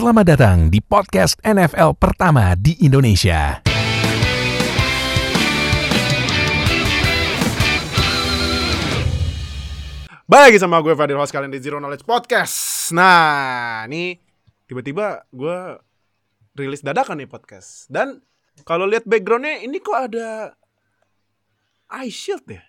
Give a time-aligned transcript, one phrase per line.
[0.00, 3.60] Selamat datang di podcast NFL pertama di Indonesia.
[10.24, 12.88] Balik lagi sama gue Fadil host kalian di Zero Knowledge Podcast.
[12.96, 14.16] Nah, ini
[14.64, 15.76] tiba-tiba gue
[16.56, 17.84] rilis dadakan nih podcast.
[17.92, 18.24] Dan
[18.64, 20.56] kalau lihat backgroundnya ini kok ada
[21.92, 22.64] eye shield ya.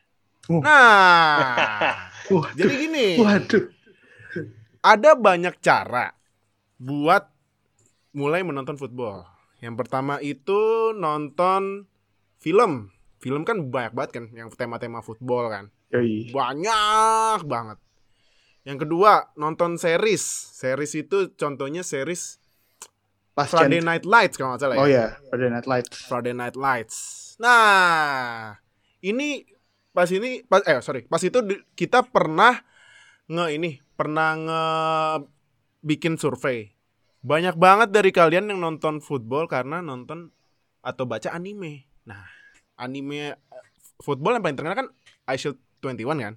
[0.51, 0.59] Uh.
[0.59, 2.59] Nah, Waduh.
[2.59, 3.71] jadi gini, Waduh.
[4.83, 6.19] ada banyak cara
[6.81, 7.29] buat
[8.17, 9.21] mulai menonton football.
[9.61, 11.85] Yang pertama itu nonton
[12.41, 12.89] film.
[13.21, 15.69] Film kan banyak banget kan yang tema-tema football kan.
[15.93, 16.33] Yoi.
[16.33, 17.77] Banyak banget.
[18.65, 20.25] Yang kedua, nonton series.
[20.57, 22.41] Series itu contohnya series
[23.31, 25.15] Pas Friday Gen- Night Lights kalau nggak salah Oh ya.
[25.15, 25.95] ya, Friday Night Lights.
[26.03, 26.97] Friday Night Lights.
[27.39, 28.59] Nah,
[28.99, 29.47] ini
[29.95, 31.39] pas ini pas eh sorry, pas itu
[31.71, 32.59] kita pernah
[33.31, 34.63] nge ini, pernah nge
[35.81, 36.73] bikin survei.
[37.21, 40.33] Banyak banget dari kalian yang nonton football karena nonton
[40.81, 41.85] atau baca anime.
[42.09, 42.25] Nah,
[42.73, 43.65] anime eh,
[44.01, 44.89] football yang paling terkenal kan
[45.29, 46.35] iShield 21 kan.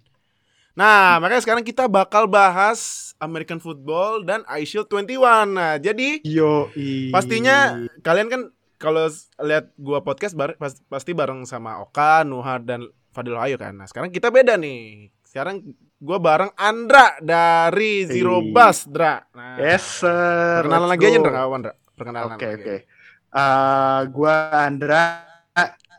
[0.75, 5.55] Nah, makanya sekarang kita bakal bahas American football dan iShield 21.
[5.55, 6.69] Nah, jadi Yo,
[7.15, 8.43] Pastinya kalian kan
[8.77, 9.07] kalau
[9.41, 13.73] lihat gua podcast bar- pas- pasti bareng sama Oka, Nuha dan Fadil Ayu kan.
[13.73, 15.09] Nah, sekarang kita beda nih.
[15.23, 15.63] Sekarang
[15.97, 18.51] gua bareng Andra dari Zero Hey.
[18.51, 19.15] Bus, Dra.
[19.31, 20.63] Nah, Yes, sir.
[20.63, 21.19] perkenalan Let's lagi aja.
[21.21, 21.73] Dra, kawan, Dra.
[21.95, 22.57] Perkenalan Oke, lagi.
[22.61, 22.77] oke.
[23.35, 25.03] Eh, gua Andra.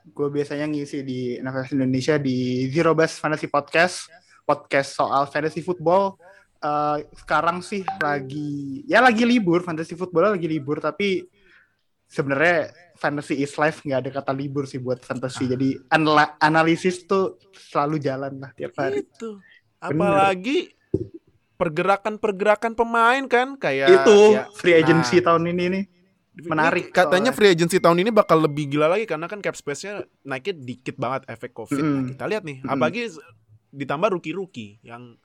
[0.05, 4.07] Gue biasanya ngisi di NFL Indonesia di Zero Best Fantasy Podcast.
[4.45, 6.15] Podcast soal fantasy football.
[6.55, 11.25] Eh, sekarang sih lagi ya lagi libur fantasy football lagi libur tapi
[12.05, 17.37] sebenarnya fantasy is life nggak ada kata libur sih buat fantasy jadi anala- analisis tuh
[17.51, 19.41] selalu jalan lah tiap hari Itu.
[19.79, 20.71] Apalagi
[21.55, 25.83] pergerakan-pergerakan pemain kan kayak itu ya, free agency nah, tahun ini nih
[26.35, 27.37] Ini menarik katanya soalnya.
[27.39, 31.23] free agency tahun ini bakal lebih gila lagi karena kan cap space-nya naiknya dikit banget
[31.31, 31.79] efek Covid.
[31.79, 32.07] Nah, Mm-mm.
[32.11, 32.73] kita lihat nih, Mm-mm.
[32.75, 33.07] apalagi
[33.71, 35.15] ditambah rookie-rookie yang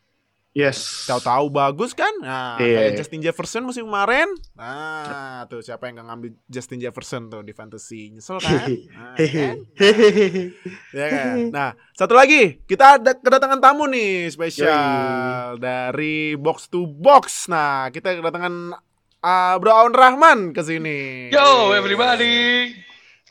[0.53, 2.11] yes tahu-tahu bagus kan.
[2.19, 2.91] Nah, Iya.
[2.91, 4.27] kayak Justin Jefferson musim kemarin.
[4.53, 8.11] Nah, tuh siapa yang nggak ngambil Justin Jefferson tuh di fantasy?
[8.11, 8.67] Nyesel kan?
[8.91, 9.57] Nah, kan?
[9.77, 10.53] Hehehe.
[10.91, 11.35] Ya kan?
[11.49, 17.47] Nah, satu lagi, kita ada kedatangan tamu nih spesial dari box to box.
[17.47, 18.75] Nah, kita kedatangan
[19.21, 21.31] uh, Bro Aun Rahman ke sini.
[21.31, 22.75] Yo everybody.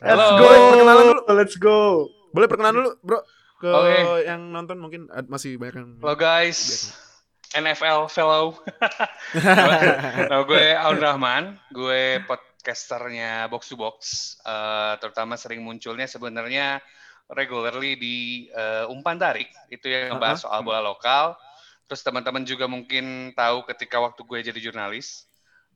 [0.00, 0.28] let's Halo.
[0.34, 1.20] go perkenalan dulu?
[1.30, 1.78] let's go
[2.30, 3.20] Boleh perkenalan dulu, Bro,
[3.58, 4.24] ke Oke.
[4.24, 6.88] yang nonton mungkin ad- masih banyak yang Halo guys.
[7.50, 8.58] NFL fellow.
[10.30, 11.44] Nama gue Aun Rahman,
[11.74, 13.98] gue podcasternya Box to Box.
[14.46, 16.78] Eh, terutama sering munculnya sebenarnya
[17.30, 18.16] regularly di
[18.50, 21.34] eh, Umpan Tarik, itu yang ngebahas soal bola lokal.
[21.90, 25.26] Terus teman-teman juga mungkin tahu ketika waktu gue jadi jurnalis.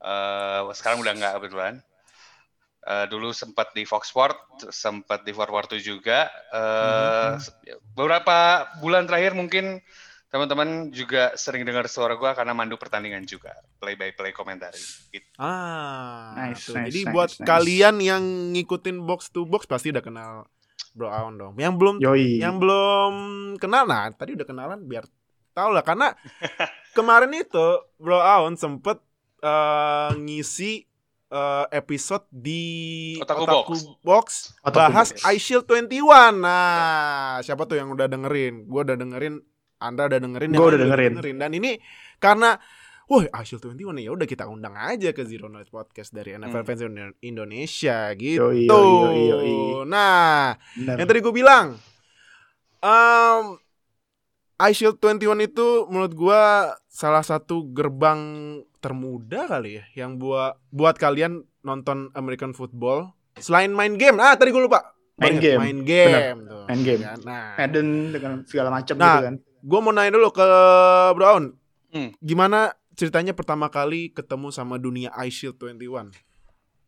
[0.05, 1.75] eh, sekarang udah nggak kebetulan.
[2.85, 6.29] Eh, dulu sempat di Fox Sport, sempat di Forward 2 juga.
[6.53, 7.33] Eh,
[7.97, 9.81] Beberapa bulan terakhir mungkin
[10.35, 14.83] teman-teman juga sering dengar suara gue karena mandu pertandingan juga, play by play komentari.
[15.09, 15.31] Gitu.
[15.39, 16.75] Ah, Nice, tuh.
[16.75, 17.47] nice, Jadi nice, buat nice.
[17.47, 20.33] kalian yang ngikutin box to box pasti udah kenal
[20.91, 21.55] Bro Aun dong.
[21.55, 23.15] Yang belum yoi yang belum
[23.57, 25.07] kenal nah, tadi udah kenalan biar
[25.51, 26.11] tahu lah karena
[26.99, 28.99] kemarin itu Bro Aun sempet
[29.39, 30.83] eh, ngisi
[31.31, 32.63] eh, episode di
[33.19, 33.47] Otaku
[34.03, 35.23] Box, Otaku bahas Box.
[35.31, 36.43] iShield 21.
[36.43, 38.67] Nah, siapa tuh yang udah dengerin?
[38.67, 39.39] Gua udah dengerin,
[39.85, 41.37] Anda udah dengerin, lain udah dengerin.
[41.37, 41.77] Dan ini
[42.17, 42.57] karena
[43.05, 46.67] Wah, 21 nih ya udah kita undang aja ke Zero Knowledge Podcast dari NFL Hmm.
[46.67, 48.49] Fans Indo- Indonesia gitu.
[48.49, 49.53] Yoi, yoi, yoi, yoi.
[49.85, 50.97] Nah, Bener.
[50.97, 51.77] yang tadi gue bilang,
[52.81, 53.61] um,
[54.57, 56.43] iShield 21 itu menurut gua
[56.87, 58.21] salah satu gerbang
[58.79, 64.17] termuda kali ya yang buat buat kalian nonton American football selain main game.
[64.17, 64.95] Ah, tadi gue lupa.
[65.15, 65.61] Main Banget, game.
[65.61, 66.63] Main game tuh.
[66.67, 67.01] Main game.
[67.01, 70.47] Ya, Nah, Madden dengan segala macam Nah, gitu kan gue mau nanya dulu ke
[71.17, 71.57] Brown.
[71.89, 72.11] Hmm.
[72.21, 76.13] Gimana ceritanya pertama kali ketemu sama dunia iShield 21?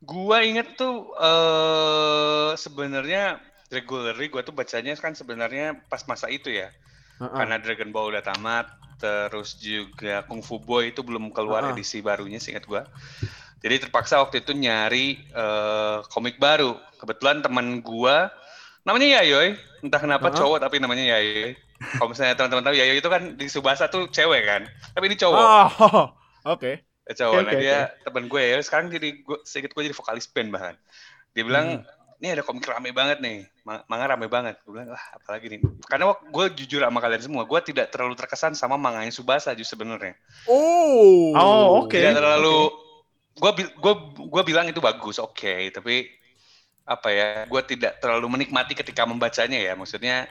[0.04, 3.40] Gua inget tuh eh sebenarnya
[3.72, 6.68] regularly gua tuh bacanya kan sebenarnya pas masa itu ya.
[7.16, 7.32] Heeh.
[7.32, 8.68] Karena Dragon Ball udah tamat,
[9.00, 11.72] terus juga Kung Fu Boy itu belum keluar Ah.
[11.72, 12.84] edisi barunya seingat gua.
[13.64, 16.76] Jadi terpaksa waktu itu nyari eh, komik baru.
[17.00, 18.28] Kebetulan teman gua
[18.84, 20.36] namanya Yayoy, entah kenapa Ah.
[20.36, 21.56] cowok tapi namanya Yayoy.
[21.76, 24.62] Kalau misalnya teman-teman tahu Yayoy itu kan di Subasa tuh cewek kan,
[24.96, 25.36] tapi ini cowok.
[25.38, 25.68] Oh,
[26.56, 26.72] oke.
[26.82, 27.34] Eh, cowok.
[27.36, 28.56] Oke, Nah, oke, dia teman gue ya.
[28.64, 30.74] Sekarang jadi gue sedikit gue jadi vokalis band bahkan.
[31.36, 31.84] Dia bilang,
[32.18, 33.44] ini ada komik rame banget nih.
[33.62, 34.56] Ma- Manga rame banget.
[34.64, 35.60] Gue bilang, wah apalagi nih.
[35.84, 40.16] Karena gue jujur sama kalian semua, gue tidak terlalu terkesan sama manganya Subasa justru sebenarnya.
[40.48, 41.36] Oh.
[41.36, 41.94] Oh, oke.
[41.94, 42.86] Tidak terlalu
[43.36, 43.94] gue gue
[44.32, 45.68] gue bilang itu bagus oke okay.
[45.68, 46.08] tapi
[46.88, 50.24] apa ya gue tidak terlalu menikmati ketika membacanya ya maksudnya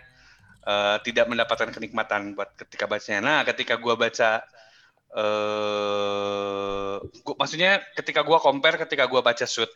[0.66, 4.44] uh, tidak mendapatkan kenikmatan buat ketika bacanya nah ketika gue baca
[5.16, 9.70] uh, gua, maksudnya ketika gue compare ketika gue baca shoot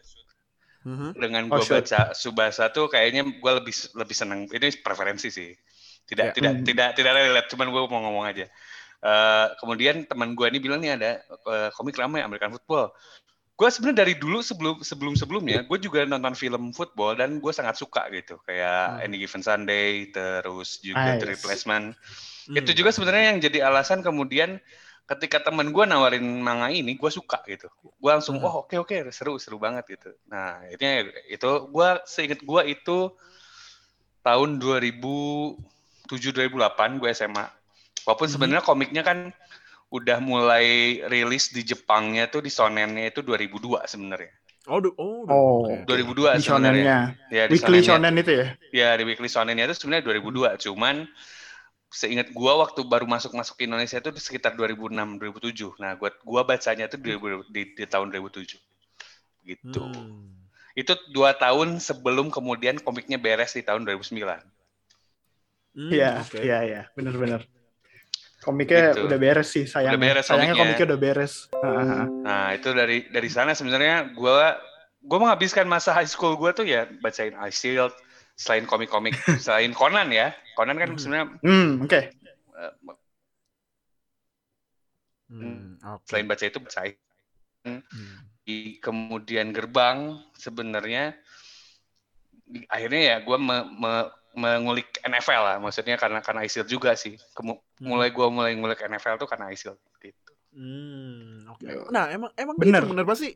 [0.83, 1.11] mm-hmm.
[1.15, 5.53] dengan gue oh, baca subasa tuh kayaknya gue lebih lebih seneng ini preferensi sih
[6.09, 6.35] tidak yeah.
[6.35, 6.65] tidak mm.
[6.65, 8.47] tidak tidak relate cuman gue mau ngomong aja
[8.99, 12.91] Uh, kemudian teman gue ini bilang nih ada uh, komik ramai American Football.
[13.59, 17.75] Gue sebenarnya dari dulu sebelum sebelum sebelumnya gue juga nonton film football dan gue sangat
[17.75, 19.03] suka gitu kayak hmm.
[19.03, 21.19] Any Given Sunday terus juga nice.
[21.19, 21.85] The Replacement.
[22.47, 22.55] Hmm.
[22.55, 24.63] Itu juga sebenarnya yang jadi alasan kemudian
[25.11, 28.45] ketika teman gue nawarin manga ini gue suka gitu gue langsung hmm.
[28.45, 32.61] oh oke okay, oke okay, seru seru banget gitu nah ini itu gue seingat gue
[32.69, 33.09] itu
[34.21, 35.57] tahun 2007
[36.13, 37.59] 2008 gue SMA
[38.09, 38.33] Walaupun hmm.
[38.33, 39.17] sebenarnya komiknya kan
[39.89, 44.33] udah mulai rilis di Jepangnya tuh di Shonennya itu 2002 sebenarnya.
[44.69, 47.17] Oh, oh, oh 2002 di sebenarnya.
[47.33, 48.47] Ya, di Weekly Shonen itu ya?
[48.69, 50.61] Ya, di Weekly Shonennya itu sebenarnya 2002.
[50.69, 51.09] Cuman
[51.89, 55.81] seingat gua waktu baru masuk-masuk ke Indonesia itu sekitar 2006 2007.
[55.81, 57.17] Nah, gua gua bacanya itu di,
[57.49, 58.61] di, di tahun 2007.
[59.41, 59.81] Gitu.
[59.81, 60.37] Hmm.
[60.77, 64.21] Itu dua tahun sebelum kemudian komiknya beres di tahun 2009.
[65.79, 67.45] Iya, hmm, iya, iya, benar-benar.
[68.39, 69.11] Komiknya gitu.
[69.11, 69.99] udah beres sih sayangnya.
[69.99, 70.63] Udah beres sayangnya komiknya.
[70.63, 71.33] komiknya udah beres.
[72.23, 74.39] Nah itu dari dari sana sebenarnya gue
[75.03, 77.91] gue menghabiskan masa high school gue tuh ya bacain Ice Shield
[78.39, 80.31] selain komik-komik selain Conan ya.
[80.55, 80.99] Conan kan hmm.
[80.99, 81.27] sebenarnya.
[81.43, 81.89] Hmm, oke.
[81.91, 82.03] Okay.
[82.55, 82.73] Uh,
[85.35, 86.07] hmm, okay.
[86.07, 86.81] Selain baca itu baca
[87.67, 87.81] hmm.
[88.47, 91.15] di kemudian gerbang sebenarnya
[92.71, 93.93] akhirnya ya gue me, me,
[94.39, 97.83] mengulik NFL lah maksudnya karena karena ISIL juga sih Kemu hmm.
[97.83, 101.75] mulai gue mulai ngulik NFL tuh karena ISIL gitu hmm, oke okay.
[101.91, 103.35] nah emang emang bener gitu, bener pasti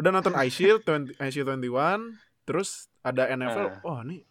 [0.00, 0.80] udah nonton ISIL
[1.20, 3.88] ISIL 21 terus ada NFL uh.
[3.88, 4.24] oh nih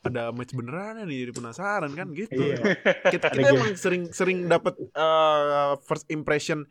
[0.00, 2.56] ada match beneran nih jadi penasaran kan gitu iya.
[3.12, 6.64] kita kita emang sering sering dapat uh, first impression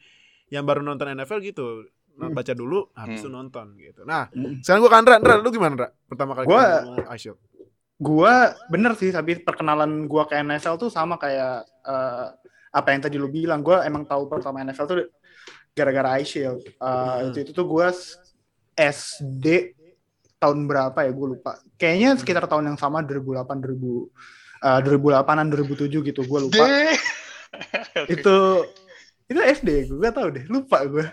[0.49, 1.85] yang baru nonton NFL gitu
[2.17, 2.35] nah, hmm.
[2.35, 3.23] baca dulu habis hmm.
[3.23, 4.65] itu nonton gitu nah hmm.
[4.65, 6.65] sekarang gue ke Andra Andra lu gimana Andra pertama kali gua,
[7.13, 7.37] ISIL
[7.99, 12.31] gua bener sih tapi perkenalan gua ke NFL tuh sama kayak uh,
[12.71, 14.97] apa yang tadi lu bilang gua emang tahu pertama NFL tuh
[15.75, 17.35] gara-gara iShield uh, hmm.
[17.35, 17.91] itu, itu tuh gua
[18.79, 19.75] SD
[20.39, 22.19] tahun berapa ya gue lupa kayaknya hmm.
[22.23, 24.07] sekitar tahun yang sama 2008 2000
[24.63, 26.65] uh, 2008an 2007 gitu gue lupa
[28.15, 28.37] itu
[29.29, 31.05] itu SD gue gak tau deh lupa gue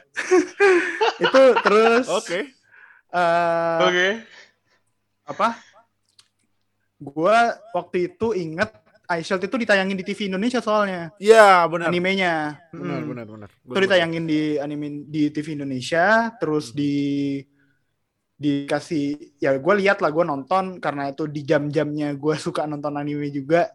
[1.27, 2.43] itu terus oke okay.
[3.11, 4.13] uh, oke okay.
[5.27, 5.49] apa
[6.97, 7.39] gue
[7.77, 8.73] waktu itu inget
[9.07, 11.15] iShield itu ditayangin di TV Indonesia soalnya.
[11.23, 11.95] Iya benar.
[11.95, 12.59] Animenya.
[12.75, 13.11] Benar hmm.
[13.11, 13.49] benar benar.
[13.53, 16.77] Itu ditayangin di anime di TV Indonesia, terus hmm.
[16.77, 16.95] di
[18.37, 23.33] dikasih ya gue lihat lah gue nonton karena itu di jam-jamnya gue suka nonton anime
[23.33, 23.73] juga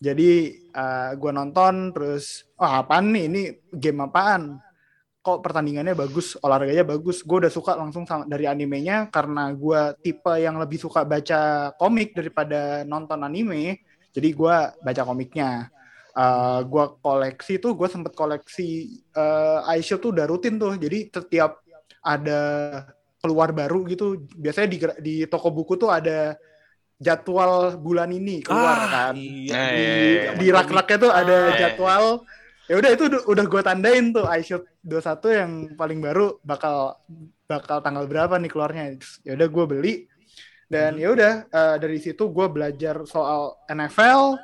[0.00, 4.56] jadi uh, gue nonton terus oh apaan nih ini game apaan
[5.20, 7.20] kok pertandingannya bagus, olahraganya bagus.
[7.20, 12.16] Gue udah suka langsung sama, dari animenya karena gue tipe yang lebih suka baca komik
[12.16, 13.84] daripada nonton anime.
[14.10, 15.68] Jadi gue baca komiknya.
[16.10, 20.74] Uh, eh, gue koleksi tuh, gue sempet koleksi uh, Aisyah tuh udah rutin tuh.
[20.74, 21.60] Jadi setiap
[22.00, 22.40] ada
[23.20, 26.40] keluar baru gitu, biasanya di, di toko buku tuh ada
[27.00, 29.14] jadwal bulan ini keluar ah, kan.
[29.16, 30.30] Iya, di, iya, iya.
[30.36, 32.04] di rak-raknya tuh ada ah, jadwal
[32.70, 36.94] ya udah itu udah gue tandain tuh iShoot 21 yang paling baru bakal
[37.50, 38.94] bakal tanggal berapa nih keluarnya
[39.26, 39.94] ya udah gue beli
[40.70, 41.02] dan hmm.
[41.02, 44.38] ya udah uh, dari situ gue belajar soal NFL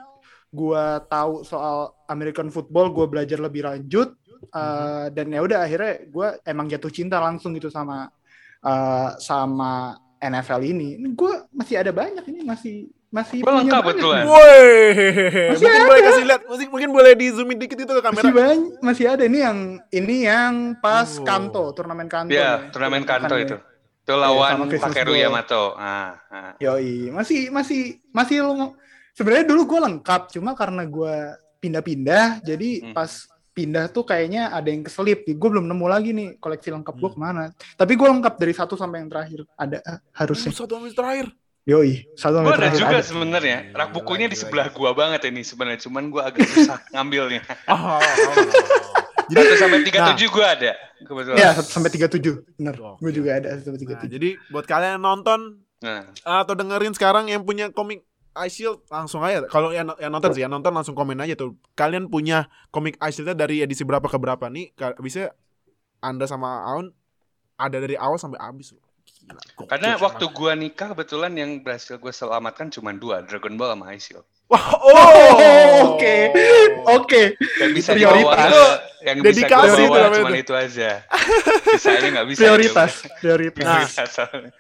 [0.51, 4.19] gue tahu soal American football gue belajar lebih lanjut
[4.51, 8.11] uh, dan ya udah akhirnya gue emang jatuh cinta langsung gitu sama
[8.67, 10.89] uh, sama NFL ini.
[11.13, 14.23] Gue masih ada banyak ini masih masih Gua lengkap betulan.
[14.27, 14.67] Woi.
[15.55, 15.89] Masih mungkin ada.
[15.89, 18.23] boleh kasih lihat, mungkin, mungkin boleh di zoomin dikit itu ke kamera.
[18.23, 19.59] Masih banyak, masih ada ini yang
[19.95, 21.25] ini yang pas oh.
[21.25, 22.35] Kanto, turnamen Kanto.
[22.35, 23.57] Iya, turnamen Kanto itu.
[24.07, 25.75] Itu lawan ya, Takeru Yamato.
[25.75, 26.53] Ah, ah.
[26.63, 28.43] Yoi, masih masih masih
[29.15, 31.15] sebenarnya dulu gue lengkap, cuma karena gue
[31.59, 32.95] pindah-pindah, jadi hmm.
[32.95, 33.11] pas
[33.57, 35.25] pindah tuh kayaknya ada yang keselip.
[35.25, 37.17] Gue belum nemu lagi nih koleksi lengkap gue hmm.
[37.17, 37.45] ke mana.
[37.73, 39.49] Tapi gue lengkap dari satu sampai yang terakhir.
[39.57, 39.79] Ada
[40.13, 40.53] harusnya.
[40.53, 41.27] Oh, satu sampai terakhir.
[41.67, 42.47] Yoi, satu meter.
[42.47, 43.75] Gua ada juga sebenarnya.
[43.75, 45.83] Rak bukunya di sebelah gua banget ini sebenarnya.
[45.83, 47.43] Cuman gua agak susah ngambilnya.
[47.67, 48.47] Oh, oh, oh.
[49.27, 51.37] Jadi satu sampai tiga nah, tujuh gua ada kebetulan.
[51.43, 52.79] Iya satu sampai tiga tujuh, benar.
[52.79, 54.07] Gua juga ada satu sampai tiga tujuh.
[54.07, 55.41] Nah, jadi buat kalian yang nonton
[55.83, 56.07] nah.
[56.23, 58.07] atau dengerin sekarang yang punya komik
[58.47, 59.43] Ice Shield langsung aja.
[59.51, 61.59] Kalau yang, yang nonton sih, yang nonton langsung komen aja tuh.
[61.75, 64.71] Kalian punya komik Ice Shieldnya dari edisi berapa ke berapa nih?
[65.03, 65.35] Bisa
[65.99, 66.95] Anda sama Aun
[67.59, 68.86] ada dari awal sampai habis loh.
[69.27, 73.75] Gila, gokil Karena waktu gua nikah kebetulan yang berhasil gue selamatkan cuma dua, Dragon Ball
[73.75, 74.27] sama Ice Shield.
[74.47, 76.17] Wah, Oh, oh, oke.
[76.95, 77.23] Oke.
[77.59, 78.23] Yang bisa Prioritas.
[78.23, 78.63] dibawa Itu
[79.03, 80.43] yang bisa itu bawa namanya cuma itu.
[80.47, 80.91] itu aja.
[81.75, 82.41] Sisanya nggak bisa.
[82.47, 83.19] Prioritas, aja udah.
[83.19, 83.67] prioritas.
[83.67, 83.75] Nah.
[83.83, 84.53] Prioritas soalnya.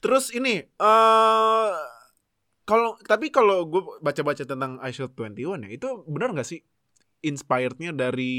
[0.00, 1.70] Terus ini eh
[2.66, 6.62] kalau tapi kalau gue baca-baca tentang I Shield 21 ya, itu benar nggak sih
[7.22, 8.34] inspirednya dari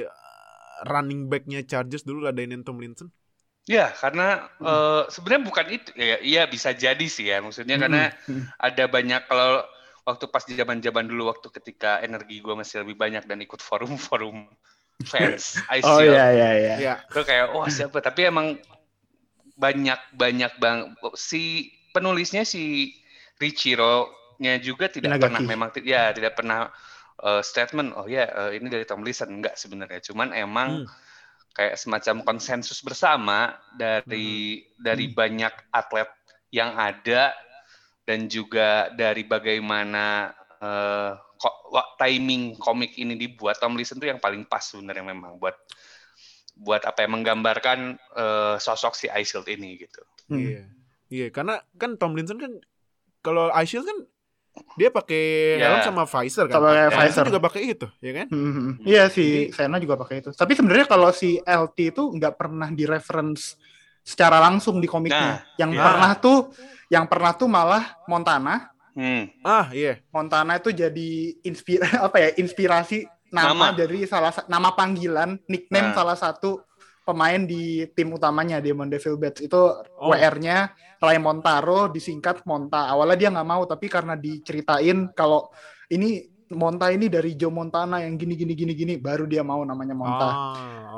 [0.00, 0.08] eh,
[0.88, 3.12] running backnya Chargers dulu lah Daniel Tomlinson?
[3.62, 5.90] Ya, karena eh, sebenarnya bukan itu.
[5.94, 7.38] Ya, iya bisa jadi sih ya.
[7.38, 8.50] Maksudnya karena Hmm.
[8.58, 9.62] ada banyak kalau
[10.02, 14.50] waktu pas di zaman-zaman dulu waktu ketika energi gue masih lebih banyak dan ikut forum-forum
[15.10, 16.74] fans Ice Oh iya iya iya.
[16.78, 16.94] Ya.
[17.06, 18.58] Gue kayak wah siapa tapi emang
[19.54, 22.90] banyak banyak bang si penulisnya si
[23.38, 24.10] Richiro
[24.42, 25.22] nya juga tidak Inagaki.
[25.28, 26.66] pernah memang ya tidak pernah
[27.22, 30.86] uh, statement oh ya uh, ini dari Tomlinson enggak sebenarnya cuman emang Hmm.
[31.52, 35.16] Kayak semacam konsensus bersama dari dari Hmm.
[35.16, 36.08] banyak atlet
[36.52, 37.32] yang ada
[38.08, 40.32] dan juga dari bagaimana
[41.72, 45.56] wa- timing komik ini dibuat Tomlinson tuh yang paling pas sebenarnya memang buat
[46.52, 50.02] buat apa ya menggambarkan eh, sosok si Icefield ini gitu.
[50.28, 50.38] Hmm.
[50.38, 50.62] Iya.
[51.12, 52.52] Iya, karena kan Tomlinson kan
[53.20, 54.08] kalau I Shield kan
[54.74, 55.24] dia pakai
[55.56, 55.66] Ya.
[55.70, 56.54] helm sama visor kan.
[56.54, 57.24] Sama visor.
[57.28, 58.26] juga pakai itu, ya kan?
[58.28, 58.70] Hmm, hmm.
[58.82, 60.30] Iya si Jadi- Sena juga pakai itu.
[60.30, 63.56] Tapi sebenarnya kalau si LT itu nggak pernah di reference
[64.00, 65.46] secara langsung di komiknya.
[65.56, 65.80] yang iya.
[65.80, 66.50] pernah tuh,
[66.86, 68.68] yang pernah tuh malah Montana.
[68.92, 69.24] Hmm.
[69.40, 70.04] Ah, iya.
[70.10, 71.10] Montana itu jadi
[71.42, 73.78] inspir apa ya inspirasi nama, Nama.
[73.78, 75.96] dari salah sa- nama panggilan nickname Nah.
[75.96, 76.60] salah satu
[77.02, 79.60] pemain di tim utamanya Demon Devil Bats itu
[80.02, 80.10] Oh.
[80.10, 82.90] WR-nya Ray Montaro disingkat Monta.
[82.90, 85.50] Awalnya dia nggak mau tapi karena diceritain kalau
[85.90, 89.96] ini Monta ini dari Joe Montana yang gini gini gini gini baru dia mau namanya
[89.96, 90.28] Monta.
[90.28, 90.34] Ah,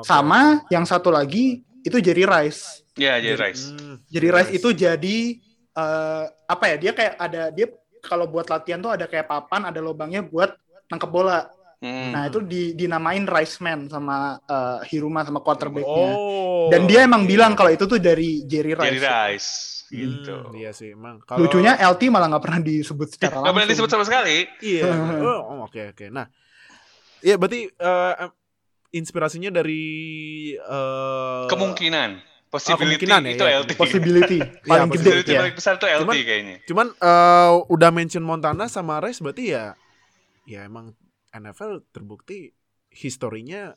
[0.01, 0.05] oke.
[0.05, 2.83] Sama yang satu lagi itu Jerry Rice.
[2.97, 3.71] Ya, jadi Rice.
[3.71, 5.17] Hmm, Jerry Rice itu jadi
[5.75, 6.75] eh, apa ya?
[6.81, 7.67] Dia kayak ada dia
[8.03, 10.53] kalau buat latihan tuh ada kayak papan, ada lubangnya buat
[10.91, 11.49] nangkep bola.
[11.85, 12.09] Hmm.
[12.17, 16.09] Nah itu di, dinamain Rice Man sama eh, Hiruma sama quarterbacknya.
[16.17, 16.65] Oh.
[16.73, 17.37] Dan dia emang iya.
[17.37, 18.89] bilang kalau itu tuh dari Jerry Rice.
[18.89, 19.49] Jadi Rice
[19.85, 20.35] Hmm, gitu.
[20.57, 21.21] Iya sih, emang.
[21.23, 23.53] Kalau Lucunya LT malah nggak pernah disebut secara Gak langsung.
[23.53, 24.37] pernah disebut sama sekali.
[24.57, 24.83] Iya.
[25.45, 26.05] Oh, oke oke.
[26.09, 26.25] Nah,
[27.21, 28.29] iya berarti eh, em,
[28.97, 29.83] inspirasinya dari
[30.57, 32.09] eh Kemungkinan,
[32.49, 33.55] possibility kemungkinan ya, itu iya.
[33.61, 33.69] LT.
[33.77, 34.37] Possibility
[34.69, 35.39] paling gede Possibility ya.
[35.45, 36.55] paling besar tuh LT Cuman- kayaknya.
[36.65, 39.77] Cuman eh, udah mention Montana sama Rice berarti ya
[40.45, 40.93] ya emang
[41.35, 42.47] NFL terbukti
[42.89, 43.75] historinya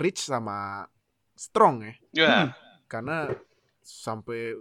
[0.00, 0.88] rich sama
[1.38, 1.94] strong ya.
[2.12, 2.36] Ya,
[2.90, 3.30] Karena
[3.80, 4.54] sampai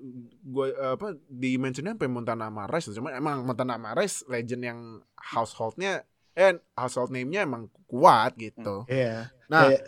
[0.44, 4.80] gue apa di mentionnya sampai Montana sama Rice cuman emang Montana Rice legend yang
[5.20, 6.08] householdnya
[6.40, 8.88] eh household name-nya emang kuat gitu.
[8.88, 9.28] Iya.
[9.52, 9.86] Nah, Kayak-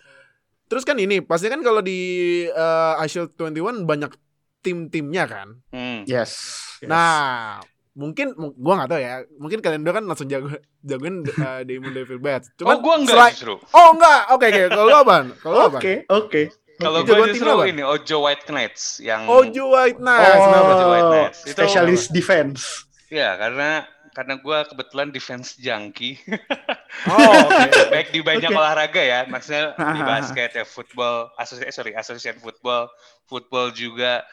[0.68, 4.12] terus kan ini pasti kan kalau di uh, iShield 21 banyak
[4.62, 5.48] tim-timnya kan.
[5.74, 6.06] hmm.
[6.06, 6.32] yes.
[6.84, 6.90] yes.
[6.92, 7.64] Nah,
[7.94, 9.14] mungkin mu- gua nggak tahu ya.
[9.36, 10.48] Mungkin kalian dua kan langsung jago
[10.80, 12.48] jagoin uh, Demon Devil Bats.
[12.60, 13.56] oh, gua enggak selain- justru.
[13.72, 14.22] Oh, enggak.
[14.30, 14.62] Oke, oke.
[14.70, 15.26] Kalau lu apaan?
[15.38, 16.42] Kalau lu Oke oke.
[16.82, 17.70] Kalau gue justru tim apa?
[17.70, 20.34] ini Ojo White Knights yang Ojo White Knights.
[20.34, 20.72] Oh, Kenapa?
[20.72, 21.40] Ojo White Knights.
[21.44, 22.90] Itu- Specialist defense.
[23.06, 26.18] ya karena karena gue kebetulan defense junkie
[27.08, 27.88] Oh, oke.
[27.88, 28.58] baik di banyak Oke.
[28.58, 32.88] olahraga ya maksudnya di basket ya football asosiasi sorry association football
[33.24, 34.24] football juga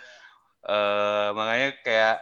[0.60, 2.16] eh makanya kayak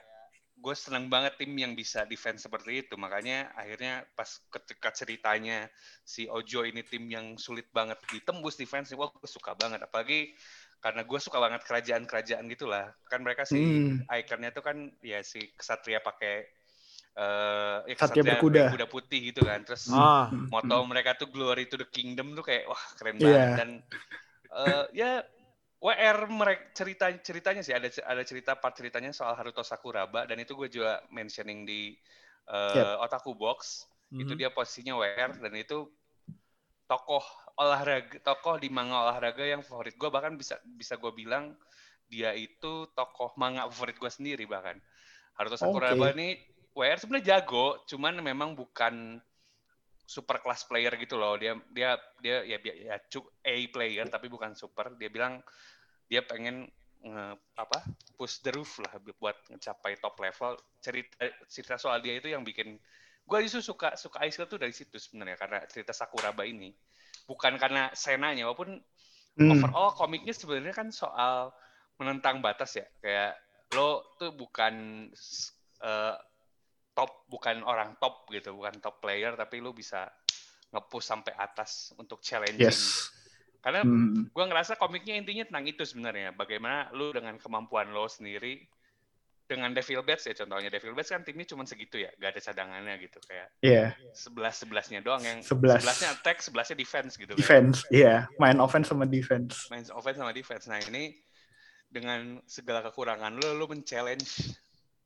[0.57, 5.69] gue seneng banget tim yang bisa defense seperti itu makanya akhirnya pas ketika ceritanya
[6.01, 10.33] si Ojo ini tim yang sulit banget ditembus defense wah gue suka banget apalagi
[10.81, 14.01] karena gue suka banget kerajaan-kerajaan gitulah kan mereka si Hmm.
[14.09, 16.49] ikonnya tuh kan ya si kesatria pakai
[17.17, 18.63] eh ya Satria kesatria berkuda.
[18.77, 20.29] kuda putih gitu kan terus Ah.
[20.53, 23.25] moto mereka tuh glory to the kingdom tuh kayak wah keren Iya.
[23.25, 23.71] banget dan
[24.53, 25.11] eh, ya
[25.87, 30.53] WR mereka cerita ceritanya sih ada ada cerita part ceritanya soal Haruto Sakuraba dan itu
[30.59, 31.95] gue juga mentioning di
[32.51, 33.07] eh, Yep.
[33.07, 33.87] Otaku Box
[34.19, 34.39] itu Mhm.
[34.41, 35.79] dia posisinya WR dan itu
[36.87, 37.25] tokoh
[37.59, 41.45] olahraga tokoh di manga olahraga yang favorit gue bahkan bisa bisa gue bilang
[42.07, 44.79] dia itu tokoh manga favorit gue sendiri bahkan
[45.39, 46.19] Haruto Sakuraba Oke.
[46.19, 46.29] ini
[46.79, 49.19] WR sebenarnya jago cuman memang bukan
[50.07, 54.31] super class player gitu loh dia dia dia ya ya, ya cu- A player tapi
[54.31, 55.43] bukan super dia bilang
[56.07, 56.67] dia pengen
[57.03, 57.25] nge,
[57.59, 57.83] apa
[58.17, 62.79] push the roof lah buat mencapai top level cerita cerita soal dia itu yang bikin
[63.27, 66.71] gue justru suka suka Ice tuh dari situ sebenarnya karena cerita Sakuraba ini
[67.27, 68.79] bukan karena senanya walaupun
[69.37, 69.53] Hmm.
[69.53, 71.53] overall komiknya sebenarnya kan soal
[72.01, 73.37] menentang batas ya kayak
[73.77, 75.07] lo tuh bukan
[75.85, 76.17] eh,
[76.97, 80.09] top bukan orang top gitu bukan top player tapi lo bisa
[80.73, 83.13] nge-push sampai atas untuk challenging Yes.
[83.67, 84.31] Karena Hmm.
[84.31, 86.31] gue ngerasa komiknya intinya tentang itu sebenarnya.
[86.31, 88.63] Bagaimana lu dengan kemampuan lo sendiri
[89.47, 92.95] dengan Devil Bats ya contohnya Devil Bats kan timnya cuma segitu ya, gak ada cadangannya
[93.03, 95.83] gitu kayak Iya, sebelas sebelasnya doang yang Sebelas.
[95.83, 97.35] sebelasnya attack, sebelasnya defense gitu.
[97.35, 97.39] kan.
[97.43, 97.83] defense.
[97.91, 99.67] Iya, main offense sama defense.
[99.67, 100.67] Main offense sama defense.
[100.71, 101.15] Nah ini
[101.87, 104.55] dengan segala kekurangan lo, lo men-challenge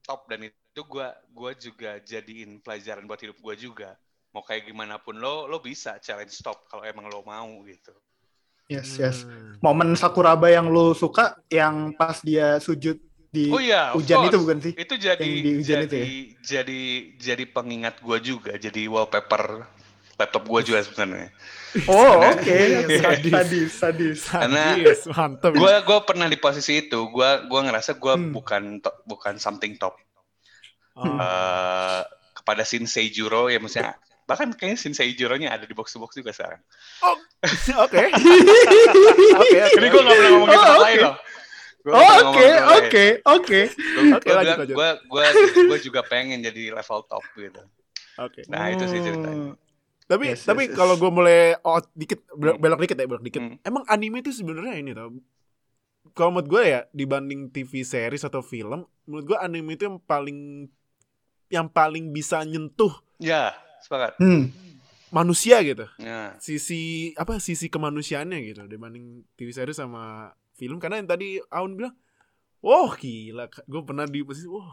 [0.04, 3.96] top dan itu gua gua juga jadiin pelajaran buat hidup gua juga.
[4.32, 7.92] Mau kayak gimana pun lo, lo bisa challenge top kalau emang lo mau gitu.
[8.70, 9.26] Yes, yes.
[9.26, 9.58] Hmm.
[9.60, 12.96] Momen Sakuraba yang lu suka yang pas dia sujud
[13.28, 14.72] di Oh iya, hujan itu bukan sih?
[14.72, 16.06] Itu jadi Yang di hujan jadi, itu ya?
[16.40, 16.82] jadi
[17.18, 19.66] jadi pengingat gua juga, jadi wallpaper
[20.16, 21.30] laptop gua juga sebenarnya.
[21.86, 22.58] Oh, oke.
[23.04, 23.30] Sadis.
[23.30, 24.18] Sadis, sadis.
[24.24, 25.50] Karena- Sadis, mantep.
[25.54, 28.30] Gua gua pernah di posisi itu, gua gua ngerasa gua Hmm.
[28.30, 29.94] bukan to- bukan something top.
[30.92, 31.06] Oh.
[31.06, 32.02] eh
[32.34, 33.94] kepada Shinsei Juro ya maksudnya
[34.30, 36.62] bahkan kayaknya Shinsei Juro-nya ada di box to box juga sekarang.
[37.84, 37.98] Oke.
[39.34, 39.58] Oke, oke.
[39.72, 40.84] Jadi gue gak pernah ngomongin Oh, tempat oke.
[40.86, 41.16] lain loh.
[41.80, 43.60] Oh, nggak pernah Oke, oke, oke.
[43.66, 44.68] Gua- Oke, gua lanjut.
[44.70, 45.24] Gua, gua,
[45.66, 47.62] gua juga pengen jadi level top gitu.
[48.18, 48.40] Oke.
[48.46, 49.50] Nah itu sih ceritanya.
[49.50, 49.56] Oh.
[50.04, 50.76] Tapi Yes, tapi yes, yes.
[50.76, 52.62] kalau gue mulai oh dikit belok, Hmm.
[52.62, 53.40] belok dikit ya belok dikit.
[53.40, 53.56] Hmm.
[53.62, 55.08] Emang anime itu sebenarnya ini tau.
[56.12, 60.66] Kalau menurut gue ya dibanding TV series atau film, menurut gue anime itu yang paling
[61.46, 64.16] yang paling bisa nyentuh Ya, sepakat.
[64.20, 64.52] Hmm.
[65.10, 65.90] manusia gitu.
[65.98, 66.38] Ya.
[66.38, 71.98] Sisi apa sisi kemanusiaannya gitu dibanding TV series sama film karena yang tadi Aun bilang,
[72.62, 73.50] "Wah, gila.
[73.66, 74.70] Gue pernah di posisi wah,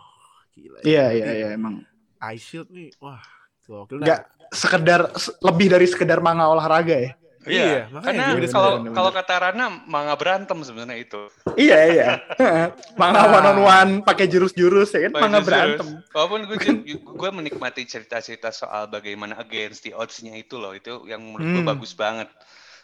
[0.54, 1.82] gila." Iya, iya, iya emang.
[2.22, 2.94] Eye Shield nih.
[3.02, 3.18] Wah,
[3.66, 3.98] gokil.
[3.98, 7.18] Nggak, sekedar se- lebih dari sekedar manga olahraga ya.
[7.48, 11.22] Iya, Iya, makanya karena kalau bener, kalau kata Rana manga berantem sebenarnya itu.
[11.56, 12.10] Iya, iya.
[13.02, 13.34] manga Ah.
[13.34, 15.80] one on one pakai jurus-jurus ya kan, Pakai manga jurus-jurus.
[15.80, 15.88] berantem.
[16.12, 16.58] Walaupun gue
[17.20, 21.72] gue menikmati cerita-cerita soal bagaimana against the odds-nya itu loh, itu yang menurut gue Hmm.
[21.72, 22.28] bagus banget.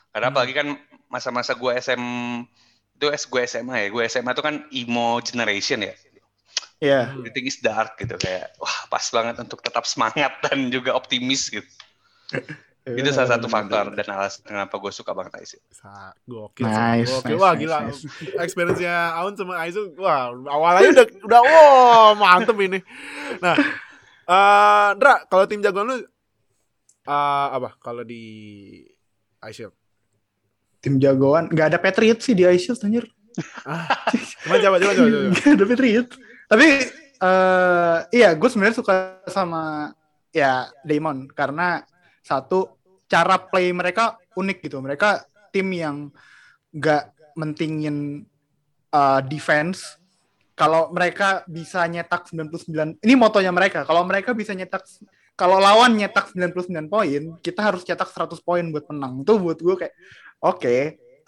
[0.10, 0.34] Karena Hmm.
[0.34, 0.68] apalagi kan
[1.08, 2.04] masa-masa gue SM
[2.94, 5.94] itu S gue SMA ya, gue SMA itu kan emo generation ya.
[6.80, 7.00] Iya.
[7.14, 11.64] Everything is dark gitu kayak wah pas banget untuk tetap semangat dan juga optimis gitu.
[12.84, 15.62] itu salah satu faktor dan alasan kenapa gue suka banget Aisyah.
[15.72, 17.32] Sa- Gokil, Nice, gokil.
[17.32, 17.78] nice, wah nice, gila.
[17.88, 18.02] nice.
[18.44, 22.84] Experience-nya Aun sama Aizu, wah awalnya udah udah wow mantep ini.
[23.40, 23.56] Nah,
[24.28, 27.80] eh Dra, kalau tim jagoan lu eh, apa?
[27.80, 28.24] Kalau di
[29.40, 29.72] Aisyah?
[30.84, 33.08] Tim jagoan, nggak ada Patriot sih di Aisyah anjir.
[33.64, 33.88] Ah,
[34.44, 35.08] coba coba coba coba.
[35.08, 35.30] coba.
[35.32, 36.08] Nggak ada Patriot.
[36.52, 36.68] Tapi
[37.24, 39.96] eh iya, gue sebenarnya suka sama
[40.36, 41.80] ya Damon karena
[42.24, 42.80] satu
[43.12, 44.80] cara play mereka unik gitu.
[44.80, 46.10] Mereka tim yang
[46.74, 48.24] nggak mentingin
[48.90, 50.00] eh, defense.
[50.54, 53.84] Kalau mereka bisa nyetak 99, ini motonya mereka.
[53.84, 54.86] Kalau mereka bisa nyetak
[55.34, 59.26] kalau lawan nyetak 99 poin, kita harus cetak 100 poin buat menang.
[59.26, 59.94] Itu buat gue kayak
[60.46, 60.76] oke,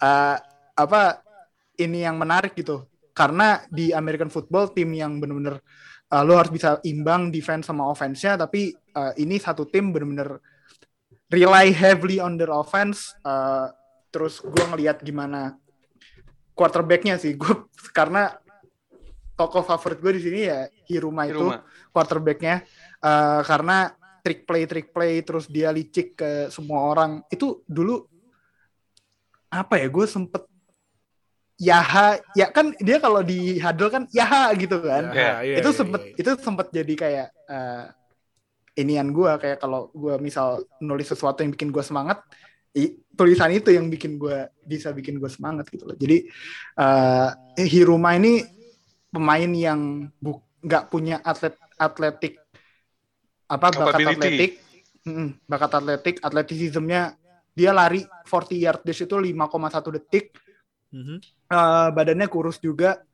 [0.00, 0.36] eh,
[0.76, 1.02] apa
[1.76, 2.86] ini yang menarik gitu.
[3.16, 5.58] Karena di American football tim yang bener-bener
[6.12, 10.38] uh, lo harus bisa imbang defense sama offense-nya, tapi uh, ini satu tim bener-bener
[11.32, 13.14] rely heavily on their offense.
[13.26, 13.70] uh,
[14.14, 15.60] terus gue ngelihat gimana
[16.56, 18.32] quarterbacknya sih, gue karena
[19.36, 21.52] tokoh favorit gue di sini ya Hiruma itu
[21.92, 22.64] quarterbacknya
[23.04, 23.92] uh, karena
[24.24, 28.08] trick play trick play terus dia licik ke semua orang itu dulu
[29.52, 30.42] apa ya gue sempet
[31.56, 35.78] Yaha ya kan dia kalau di huddle kan Yaha gitu kan Ya, iya, itu iya,
[35.78, 36.16] sempet iya.
[36.20, 37.84] itu sempet jadi kayak eh,
[38.76, 42.20] inian gue kayak kalau gue misal nulis sesuatu yang bikin gue semangat
[42.76, 45.96] i- tulisan itu yang bikin gue bisa bikin gue semangat gitu loh.
[45.96, 46.28] Jadi
[46.76, 47.30] eh
[47.64, 48.44] Hiruma ini
[49.08, 52.36] pemain yang bu- nggak punya atlet atletik
[53.48, 54.52] apa bakat atletik.
[55.06, 57.14] Mm-mm, bakat atletik atletisismnya
[57.56, 60.36] dia lari 40 yard dash itu 5,1 detik.
[60.92, 61.16] Mhm.
[61.46, 63.05] Eh, badannya kurus juga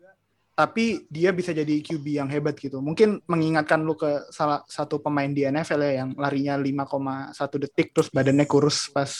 [0.62, 2.78] tapi dia bisa jadi QB yang hebat gitu.
[2.78, 8.06] Mungkin mengingatkan lu ke salah satu pemain di NFL ya yang larinya 5,1 detik terus
[8.08, 9.10] badannya kurus pas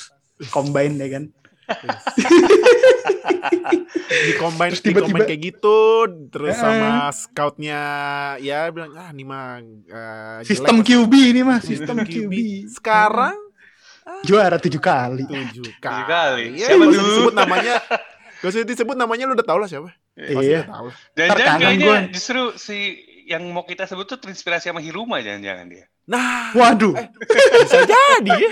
[0.49, 1.25] combine ya kan?
[4.13, 5.79] Di combine Terus di tiba-tiba- combine kayak gitu
[6.29, 6.59] terus Eh.
[6.59, 7.81] sama scoutnya
[8.39, 12.35] ya bilang ah ini mah eh, sistem jelek." QB ini mah sistem QB
[12.71, 13.37] sekarang?
[14.23, 15.23] Juara tujuh kali.
[15.23, 16.45] Tujuh kali, Tujuh kali.
[16.57, 17.09] Ya, Siapa gak usah tuh?
[17.09, 17.75] disebut namanya
[18.37, 20.61] gak usah disebut namanya lu udah tau lah siapa iya.
[21.13, 21.99] Jangan-jangan kayaknya gue.
[22.13, 22.79] justru si
[23.25, 25.87] yang mau kita sebut tuh terinspirasi sama Hiruma jangan-jangan dia.
[26.03, 26.99] nah waduh
[27.63, 28.51] bisa jadi ya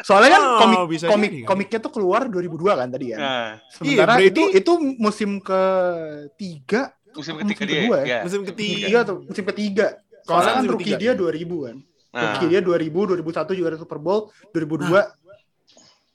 [0.00, 1.46] soalnya kan Oh, komik bisa komik jadi.
[1.46, 7.38] komiknya tuh keluar 2002 kan tadi kan Nah, sementara Iya, itu itu musim ketiga musim
[7.38, 7.78] Musim ketiga dia.
[7.80, 8.06] kedua ya?
[8.08, 8.18] ya.
[8.22, 9.86] musim ketiga ketiga tuh musim ketiga
[10.20, 11.76] soalnya kan musim rookie dia 2000 kan
[12.10, 14.90] Nah, rookie dia 2000 2001 juara Super Bowl 2002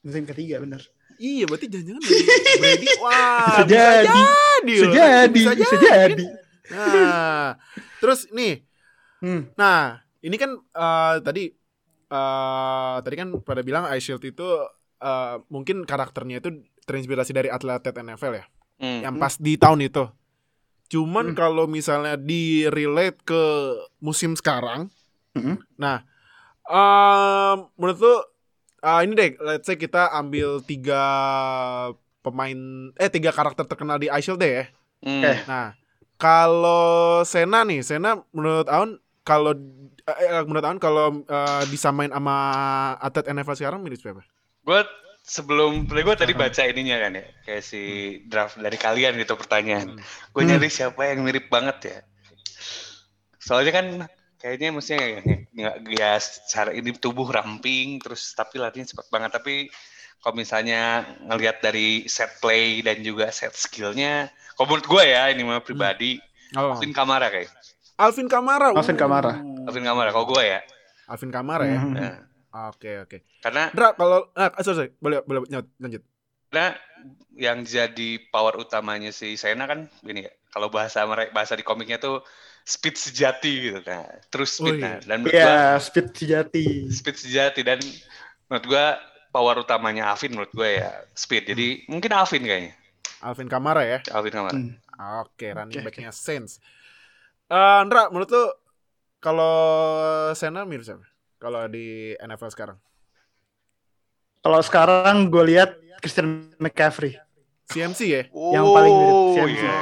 [0.04, 0.82] musim ketiga bener
[1.18, 2.24] Iya, berarti jangan-jangan dari
[2.58, 2.88] Brady.
[3.04, 3.14] Wah,
[3.46, 4.06] Bisa bisa jadi.
[4.06, 4.24] jadi.
[4.66, 4.94] Bisa loh.
[4.94, 6.26] jadi, bisa jadi.
[6.66, 7.48] Nah,
[7.98, 8.66] terus nih,
[9.16, 9.48] Hmm.
[9.54, 11.44] nah ini kan eh, tadi
[12.06, 14.48] eh tadi kan pada bilang Ice Shield itu
[14.98, 16.50] eh, mungkin karakternya itu
[16.84, 18.46] terinspirasi dari atlet NFL ya,
[18.78, 19.02] Hmm.
[19.02, 20.06] yang pas di tahun itu.
[20.88, 21.36] Cuman Hmm.
[21.36, 23.44] kalau misalnya di relate ke
[24.00, 24.92] musim sekarang,
[25.32, 25.58] Hmm.
[25.76, 26.06] nah
[26.64, 28.16] em, menurut lu
[28.86, 31.02] eh, ini deh, let's say kita ambil tiga
[32.26, 32.58] pemain
[32.98, 34.66] eh tiga karakter terkenal di Ice Shield deh ya.
[35.06, 35.22] Hmm.
[35.22, 35.34] Oke.
[35.46, 35.68] Nah,
[36.18, 39.54] kalau Sena nih, Sena menurut Aun kalau
[40.06, 42.38] eh, menurut Aun kalau eh, disamain sama
[42.98, 44.26] atlet NFL sekarang mirip siapa?
[44.66, 44.82] Gue
[45.26, 47.82] sebelum play gue tadi baca ininya kan ya, kayak si
[48.26, 49.98] draft dari kalian gitu pertanyaan.
[50.34, 50.50] Gue Hmm.
[50.50, 51.98] nyari siapa yang mirip banget ya.
[53.38, 53.86] Soalnya kan
[54.46, 55.08] kayaknya mestinya
[55.58, 59.74] nggak ya secara ini tubuh ramping terus tapi latihan cepat banget tapi
[60.22, 65.42] kalau misalnya ngelihat dari set play dan juga set skillnya kalau menurut gue ya ini
[65.42, 66.22] mah pribadi
[66.54, 66.78] Oh.
[66.78, 67.50] Alvin Kamara kayak
[67.98, 68.70] Alvin Kamara.
[68.70, 69.42] Alvin Kamara.
[69.42, 70.62] Uh, Alvin Kamara kalau gue ya
[71.10, 71.82] Alvin Kamara ya.
[71.82, 71.94] Hmm.
[71.98, 72.16] Nah,
[72.70, 73.18] Oke, oke.
[73.44, 75.68] karena Dra, kalau ah, sorry, sorry, boleh boleh lanjut.
[75.76, 76.04] lanjut.
[76.48, 76.78] Karena
[77.36, 82.00] yang jadi power utamanya si Sena kan ini ya, kalau bahasa mereka bahasa di komiknya
[82.00, 82.24] tuh
[82.66, 84.90] speed sejati gitu nah terus Oh, speed iya.
[84.90, 86.66] nah dan menurut gua Iya, speed sejati.
[86.90, 87.80] speed sejati dan
[88.50, 88.86] menurut gua
[89.30, 92.74] power utamanya Alvin menurut gua ya speed jadi mungkin Alvin kayaknya
[93.22, 94.00] Alvin Kamara ya.
[94.12, 94.76] Alvin Kamara Hmm.
[95.26, 96.58] Oke, running Oke, back-nya Saints.
[97.46, 98.44] Eh, Andra, menurut lu
[99.20, 99.54] kalau
[100.32, 101.04] Sena mirip siapa?
[101.36, 102.78] Kalau di NFL sekarang?
[104.40, 107.18] Kalau sekarang gue lihat Christian McCaffrey.
[107.66, 108.24] CMC ya?
[108.30, 109.58] Yang paling mirip Oh, CMC.
[109.58, 109.78] iya.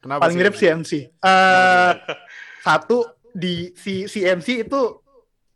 [0.00, 0.90] Kenapa Paling mirip CMC.
[1.12, 1.92] Eh
[2.60, 4.80] satu di si CMC itu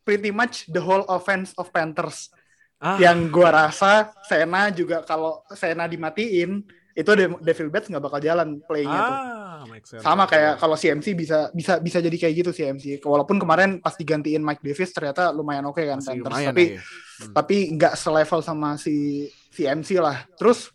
[0.00, 2.28] pretty much the whole offense of Panthers.
[2.76, 6.60] Ah, Yang gua rasa Sena juga kalau Sena dimatiin
[6.94, 9.16] itu De- Devil Bats nggak bakal jalan playnya tuh.
[9.16, 9.98] ah, sense.
[9.98, 13.00] Sama kayak kalau CMC bisa bisa bisa jadi kayak gitu CMC.
[13.00, 16.80] Walaupun kemarin pas digantiin Mike Davis ternyata lumayan oke kan Masih Panthers, lumayan tapi ya.
[17.14, 17.32] Hmm.
[17.32, 20.22] tapi nggak selevel sama si CMC lah.
[20.36, 20.70] Terus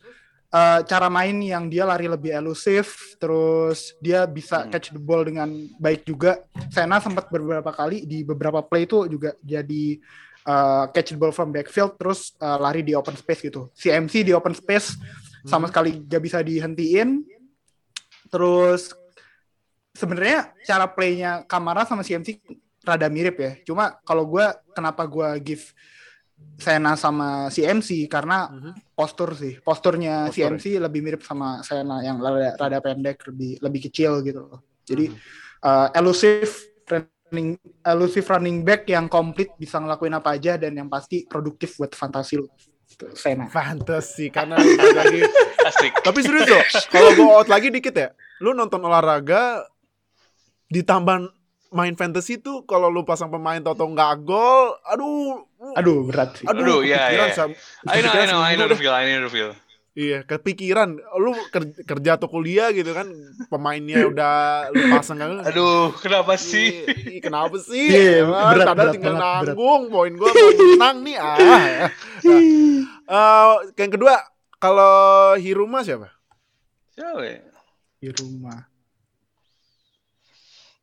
[0.49, 4.69] eh, cara main yang dia lari lebih elusif, terus dia bisa Hmm.
[4.69, 5.45] catch the ball dengan
[5.77, 6.41] baik juga.
[6.67, 10.01] Sena sempat beberapa kali di beberapa play itu juga jadi
[10.39, 13.69] eh, catch the ball from backfield, terus eh, lari di open space gitu.
[13.73, 14.97] CMC di open space
[15.45, 15.71] sama Hmm.
[15.71, 17.21] sekali gak bisa dihentiin.
[18.27, 18.93] Terus
[19.91, 22.39] sebenarnya cara playnya Kamara sama CMC
[22.81, 23.51] rada mirip ya.
[23.65, 25.65] Cuma kalau gue kenapa gue give
[26.59, 28.71] Sena sama CMC karena Mhm.
[28.91, 29.63] postur sih.
[29.63, 34.43] Posturnya Postur, CMC lebih mirip sama Sena yang rada, rada pendek, lebih lebih kecil gitu
[34.43, 34.59] loh.
[34.83, 35.17] Jadi Mhm.
[35.63, 36.51] uh, elusive
[36.89, 37.55] running
[37.87, 42.43] elusive running back yang komplit bisa ngelakuin apa aja dan yang pasti produktif buat fantasi
[42.43, 42.51] lu.
[42.89, 43.47] Gitu, Sena.
[43.47, 45.21] Fantasy karena lagi
[45.69, 48.09] asik Tapi serius loh, kalau go out lagi dikit ya,
[48.43, 49.63] lu nonton olahraga
[50.69, 51.29] ditambah
[51.69, 56.45] main fantasy tuh kalau lu pasang pemain toto nggak gol, aduh, Aduh berat sih.
[56.47, 57.35] Aduh, iya, kepikiran iya.
[57.35, 59.51] sam- I know I know I kepikiran know the feel I know the feel
[59.99, 60.89] Iya, kepikiran.
[61.19, 63.09] Lu ker- kerja atau kuliah gitu kan,
[63.47, 64.35] pemainnya udah
[64.71, 65.43] lu pasang kan.
[65.43, 67.91] aduh kenapa sih Ih, kenapa sih?
[67.91, 69.47] Iya, Ah, berat, berat tinggal banget, berat.
[69.51, 71.17] nanggung, poin gua mau menang nih.
[71.19, 71.35] Ah.
[72.23, 72.41] Nah,
[73.03, 74.15] eh, yang kedua,
[74.55, 74.95] kalau
[75.35, 76.07] Hiruma siapa?
[76.93, 77.43] Siapa ya?
[77.99, 78.68] di rumah.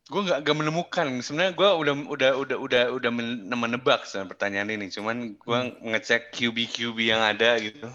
[0.06, 1.06] Gue nggak nggak menemukan.
[1.22, 4.86] Sebenarnya gue udah udah udah udah udah men- menebak sebenarnya pertanyaan ini.
[4.90, 7.90] Cuman gue ngecek QB QB yang ada gitu.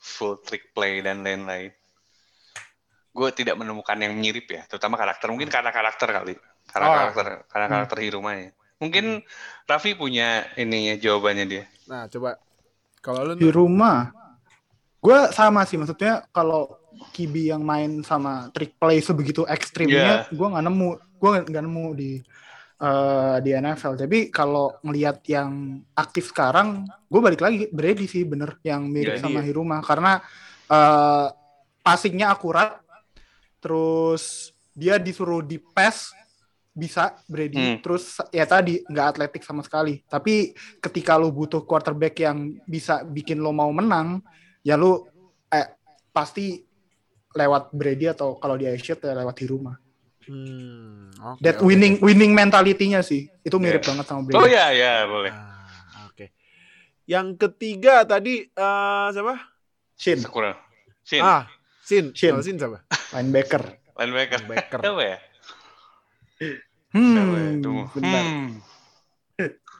[0.00, 1.72] Full trick play dan lain-lain.
[3.12, 4.64] Gue tidak menemukan yang mirip ya.
[4.64, 5.28] Terutama karakter.
[5.28, 6.34] Mungkin karena karakter kali.
[6.70, 6.94] Karena Oh.
[6.96, 9.20] karakter karena karakter Hirumanya mungkin
[9.68, 11.64] Raffi punya ininya jawabannya dia.
[11.86, 12.40] Nah, coba.
[13.04, 14.10] Kalau lu Di rumah.
[14.98, 15.76] Gue sama sih.
[15.78, 16.80] Maksudnya kalau
[17.14, 22.12] Kibi yang main sama trick play sebegitu ekstrimnya, gue nggak nemu, gue nggak nemu di
[22.80, 24.00] eh, di NFL.
[24.00, 29.22] Tapi kalau ngelihat yang aktif sekarang, gue balik lagi Brady sih bener yang mirip Brady,
[29.22, 29.52] sama ya.
[29.52, 30.24] Hiruma karena
[30.66, 31.26] eh,
[31.84, 32.80] passingnya akurat,
[33.60, 36.16] terus dia disuruh di pass
[36.70, 37.78] bisa Brady, Hmm.
[37.82, 40.00] terus ya tadi nggak atletik sama sekali.
[40.06, 44.22] Tapi ketika lu butuh quarterback yang bisa bikin lo mau menang,
[44.64, 45.04] ya lu
[45.50, 45.68] eh,
[46.14, 46.62] pasti
[47.34, 49.76] lewat Brady atau kalau dia shoot ya lewat di rumah.
[50.30, 51.66] Hmm, oke, That oke.
[51.66, 53.88] winning winning mentality-nya sih itu mirip Yeah.
[53.90, 54.36] banget sama Brady.
[54.36, 56.30] oh ya ya boleh Ah, oke.
[57.04, 59.34] Yang ketiga tadi eh siapa?
[59.92, 60.54] Shin, Sakura
[61.02, 61.50] Shin Ah,
[61.82, 62.12] Sin.
[62.12, 62.30] Shin.
[62.30, 62.86] Kalau Sin siapa?
[63.10, 63.74] linebacker.
[63.96, 64.78] linebacker Linebacker.
[64.78, 65.18] siapa ya
[66.38, 66.52] Siapa
[67.34, 67.48] ya?
[67.50, 67.84] Hmm, Tunggu.
[67.92, 68.22] bentar.
[68.22, 68.48] Hmm.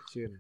[0.07, 0.31] Sin.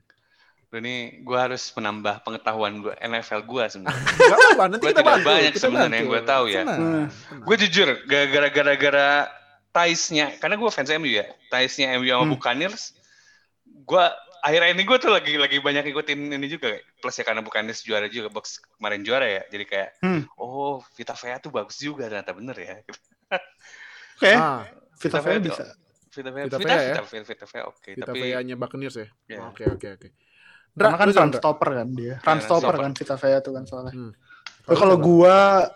[0.70, 4.06] Ini gue harus menambah pengetahuan gue NFL gue sebenarnya.
[4.20, 5.26] Gak apa-apa, nanti Gua kita tidak bantu.
[5.28, 6.62] banyak sebenarnya yang gua tahu ya.
[6.62, 7.06] Hmm.
[7.40, 9.08] gue jujur, gara-gara gara-gara
[9.70, 12.32] ties-nya, karena gue fans MU ya, ties-nya MU sama Hmm.
[12.34, 12.94] Buccaneers,
[13.64, 14.04] gue
[14.40, 18.06] akhir ini gue tuh lagi lagi banyak ikutin ini juga, plus ya karena Buccaneers juara
[18.06, 20.22] juga, box kemarin juara ya, jadi kayak, Hmm.
[20.34, 22.74] oh Vita Vea tuh bagus juga ternyata bener ya.
[24.18, 24.66] Oke, Ah,
[24.98, 25.64] Vita Vea Vea bisa.
[26.10, 26.92] Vita Vea, Vita Vita Vea ya?
[26.92, 29.08] Vita Vea, Vita Vea, oke, kita tapi VA-nya Buccaneers ya.
[29.30, 29.38] Ya.
[29.46, 30.08] Oke, oke, oke.
[30.70, 32.14] Dra, Karena kan run stopper kan dia.
[32.18, 32.82] Run run stopper stopper.
[32.82, 33.92] kan Vita Vea tuh kan soalnya.
[33.94, 34.12] Hmm.
[34.66, 35.66] Kalau gua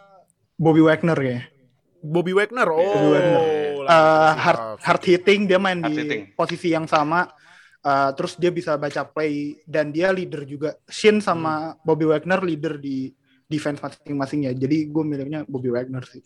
[0.54, 1.40] Bobby Wagner ya.
[2.04, 2.78] Bobby Wagner, oh.
[2.78, 3.42] Bobby Wagner.
[3.84, 6.22] Eh, siap, hard hard hitting dia main Hard di hitting.
[6.38, 7.28] posisi yang sama.
[7.84, 10.76] Eh, terus dia bisa baca play dan dia leader juga.
[10.88, 13.12] Shin sama Bobby Wagner leader di
[13.48, 14.52] defense masing-masing ya.
[14.56, 16.24] Jadi gue milihnya Bobby Wagner sih.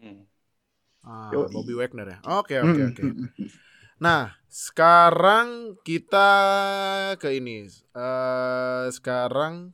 [0.00, 0.20] hmm.
[1.04, 1.32] Ah.
[1.52, 2.18] Bobby Wagner ya.
[2.40, 3.04] Oke, oke, Hmm, oke.
[3.04, 3.28] hmm, hmm.
[4.02, 6.30] Nah, sekarang kita
[7.20, 7.68] ke ini.
[7.96, 9.72] Eh sekarang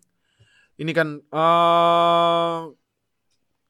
[0.81, 2.59] ini kan eh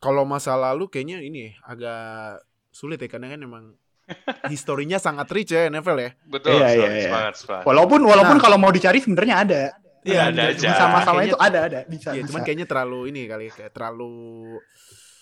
[0.03, 2.40] kalau masa lalu kayaknya ini agak
[2.81, 3.64] sulit ya karena kan emang
[4.47, 6.11] historinya sangat rich ya NFL ya.
[6.25, 7.05] betul, Iya, semangat, iya, iya.
[7.07, 7.64] semangat, semangat.
[7.64, 8.43] Walaupun walaupun Nah.
[8.43, 9.62] kalau mau dicari sebenarnya ada.
[10.01, 10.69] Iya, ada Di aja.
[10.75, 12.09] Sama-sama Kayaknya- itu ada ada bisa.
[12.11, 14.12] Iya, cuman kayaknya terlalu ini kali ya, kayak terlalu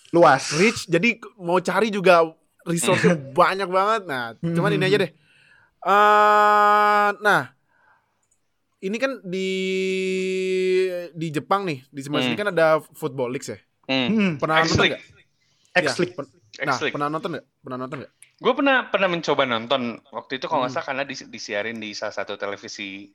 [0.09, 0.55] luas.
[0.55, 2.23] rich jadi mau cari juga
[2.65, 3.03] resource
[3.35, 4.03] banyak banget.
[4.05, 5.11] Nah, cuman ini aja deh.
[5.81, 7.43] eh nah,
[8.81, 9.51] ini kan di
[11.13, 12.41] di Jepang nih, di sebelah sini Hmm.
[12.41, 13.59] kan ada football leagues ya.
[13.85, 14.09] Hmm.
[14.09, 14.95] Hmm, Pernah nonton X-League.
[14.95, 15.03] nggak?
[15.77, 16.15] Ya, X-League.
[16.15, 16.95] pen- nah, X-League.
[16.95, 17.47] pernah nonton nggak?
[17.61, 18.13] Pernah nonton nggak?
[18.39, 20.77] Gue pernah pernah mencoba nonton waktu itu kalau nggak Hmm.
[20.77, 23.11] salah karena dis- disiarin di salah satu televisi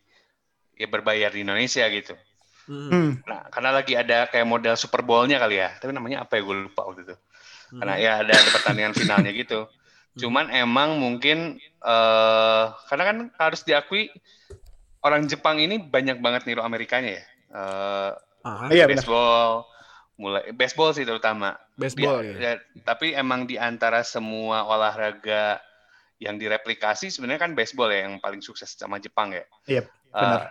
[0.73, 2.15] ya berbayar di Indonesia gitu.
[2.63, 2.89] Hmm.
[2.89, 3.09] Hmm.
[3.23, 5.75] Nah, karena lagi ada kayak model Super Bowl-nya kali ya.
[5.75, 7.15] Tapi namanya apa ya gue lupa waktu itu.
[7.69, 7.79] Hmm.
[7.79, 9.67] Karena ya ada, ada pertandingan finalnya gitu.
[10.13, 14.07] Cuman emang mungkin eh karena kan harus diakui
[14.99, 17.23] orang Jepang ini banyak banget niru Amerikanya ya.
[17.51, 18.11] Eh
[18.43, 18.99] Ah, Iya benar.
[18.99, 19.63] baseball,
[20.13, 21.55] mulai baseball sih terutama.
[21.75, 22.35] Baseball ya.
[22.37, 22.53] ya,
[22.85, 25.57] tapi emang di antara semua olahraga
[26.21, 29.43] yang direplikasi sebenarnya kan baseball ya yang paling sukses sama Jepang ya.
[29.67, 30.41] Yep, Eh, benar.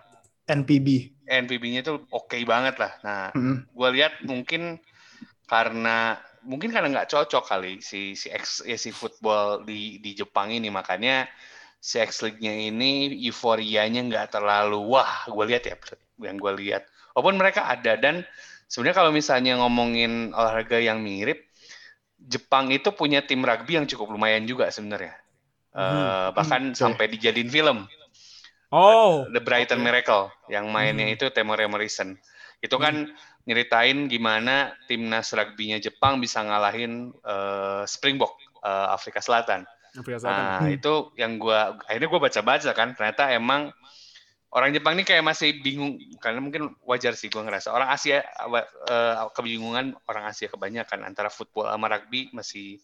[0.43, 0.89] NPB.
[1.25, 2.93] NPB-nya tuh oke banget lah.
[3.07, 3.63] Nah, Hmm.
[3.65, 4.83] gue lihat mungkin
[5.47, 10.51] karena mungkin karena nggak cocok kali si si X ya, si football di di Jepang
[10.51, 11.31] ini makanya
[11.79, 15.79] si X League-nya ini euforianya nggak terlalu wah gue lihat ya
[16.19, 16.83] yang gue lihat
[17.15, 18.27] walaupun mereka ada dan
[18.73, 21.39] sebenarnya kalau misalnya ngomongin olahraga yang mirip
[22.23, 25.15] Jepang itu punya tim rugby yang cukup lumayan juga sebenarnya
[25.73, 26.37] Eh, Mhm.
[26.37, 26.79] bahkan Oke.
[26.81, 27.79] sampai dijadiin film
[28.73, 29.85] Oh, The Brighton Oke.
[29.85, 31.15] Miracle yang mainnya Hmm.
[31.17, 32.17] itu Temuera Morrison.
[32.65, 33.13] Itu kan
[33.45, 38.33] nyeritain gimana timnas rugby-nya Jepang bisa ngalahin eh, Springbok
[38.65, 39.69] eh, Afrika Selatan.
[39.93, 40.45] Afrika Selatan.
[40.49, 40.73] Nah, Hmm.
[40.73, 43.75] itu yang gua akhirnya gua baca-baca kan ternyata emang
[44.53, 49.15] orang Jepang ini kayak masih bingung karena mungkin wajar sih gua ngerasa orang Asia eh,
[49.33, 52.77] kebingungan orang Asia kebanyakan antara football sama rugby masih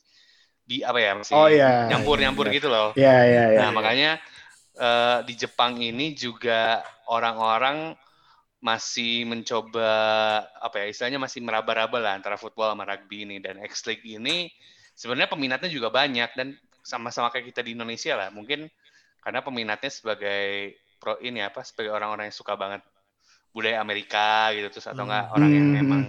[0.69, 1.89] di apa ya masih Oh iya.
[1.89, 2.55] nyampur-nyampur iya.
[2.61, 2.93] gitu loh.
[2.93, 3.59] Ya ya ya.
[3.65, 4.21] Nah, makanya
[4.77, 7.97] eh, di Jepang ini juga orang-orang
[8.59, 9.91] masih mencoba
[10.59, 14.51] apa ya istilahnya masih meraba-raba lah antara football sama rugby ini dan X League ini
[14.99, 18.67] sebenarnya peminatnya juga banyak dan sama-sama kayak kita di Indonesia lah mungkin
[19.23, 22.83] karena peminatnya sebagai pro ini apa sebagai orang-orang yang suka banget
[23.49, 25.35] budaya Amerika gitu terus atau enggak Hmm.
[25.35, 25.83] orang yang Hmm.
[25.83, 26.03] emang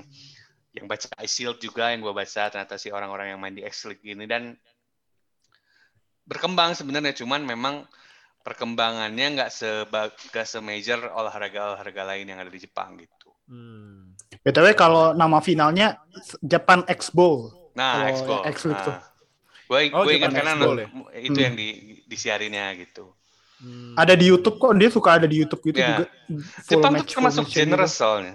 [0.69, 4.03] yang baca Shield juga yang gue baca ternyata si orang-orang yang main di X League
[4.03, 4.53] ini dan
[6.25, 7.75] berkembang sebenarnya cuman memang
[8.39, 13.29] perkembangannya nggak seba nggak semajor olahraga-olahraga lain yang ada di Jepang gitu.
[13.49, 14.13] Hmm.
[14.45, 15.97] BTW kalau nama finalnya
[16.39, 17.49] Japan X Bowl.
[17.73, 18.07] Nah.
[18.45, 18.97] X League tuh.
[19.69, 20.87] Gue Oh, gue ingat karena ya?
[21.21, 21.45] itu Hmm.
[21.45, 21.67] yang di
[22.05, 23.13] disiarinnya gitu.
[23.59, 23.91] Hmm.
[23.93, 25.93] Ada di YouTube kok, dia suka ada di YouTube gitu Ya.
[25.93, 26.03] juga.
[26.63, 28.01] Jepang tuh termasuk generous gitu.
[28.01, 28.33] soalnya.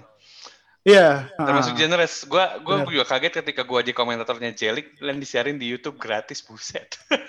[0.81, 1.27] Iya.
[1.33, 1.75] Termasuk ah.
[1.75, 2.13] generous.
[2.23, 2.87] Gua gua Benar.
[2.87, 6.95] juga kaget ketika gua jadi komentatornya Jelik dan disiarin di YouTube gratis buset.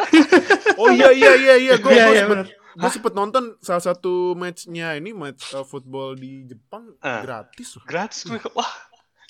[0.76, 2.44] Oh iya iya iya iya, gue Iya iya sempet, benar.
[2.76, 7.24] gua sempet nonton salah satu matchnya ini match uh, football di Jepang Ah.
[7.24, 7.82] gratis loh.
[7.88, 8.70] gratis gue wah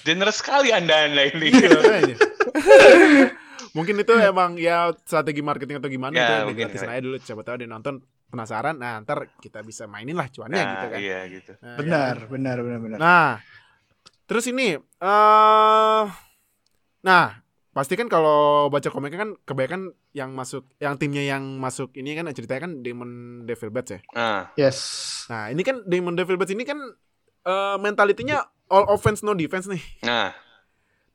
[0.02, 1.48] generous sekali anda anda ini.
[1.55, 1.70] Iya.
[3.76, 6.96] Mungkin itu emang ya strategi marketing atau gimana Ya, itu gratisin ya.
[6.96, 10.70] aja dulu siapa tahu dia nonton penasaran nah ntar kita bisa mainin lah cuannya Nah,
[10.72, 10.98] gitu kan.
[10.98, 11.52] iya gitu.
[11.58, 12.26] Nah, Benar, ya.
[12.26, 12.98] benar, benar, benar.
[12.98, 13.30] Nah,
[14.24, 16.04] terus ini eh
[17.00, 17.26] nah,
[17.70, 22.26] pasti kan kalau baca komiknya kan kebanyakan yang masuk yang timnya yang masuk ini kan
[22.30, 23.10] ceritanya kan Demon
[23.44, 24.00] Devil Bats ya.
[24.12, 24.78] Nah, Yes.
[25.28, 26.78] Nah, ini kan Demon Devil Bats ini kan
[27.42, 29.78] eh mentalitinya all offense no defense nih.
[30.02, 30.34] nah,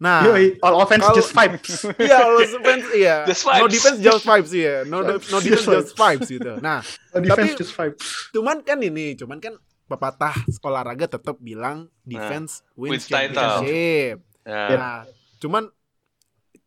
[0.02, 1.86] Nah, Yoi, all offense kalau- just vibes.
[2.02, 3.16] Iya, all offense iya.
[3.30, 4.76] Just No defense just vibes iya.
[4.84, 6.58] No, no defense just just vibes gitu.
[6.58, 6.82] Nah,
[7.14, 8.02] All defense Tapi- just vibes.
[8.34, 9.54] cuman kan ini, cuman kan
[9.86, 13.38] pepatah olahraga tetap bilang defense wins, wins title.
[13.38, 14.18] championship.
[14.42, 14.64] Ya.
[14.74, 14.98] Nah,
[15.38, 15.70] cuman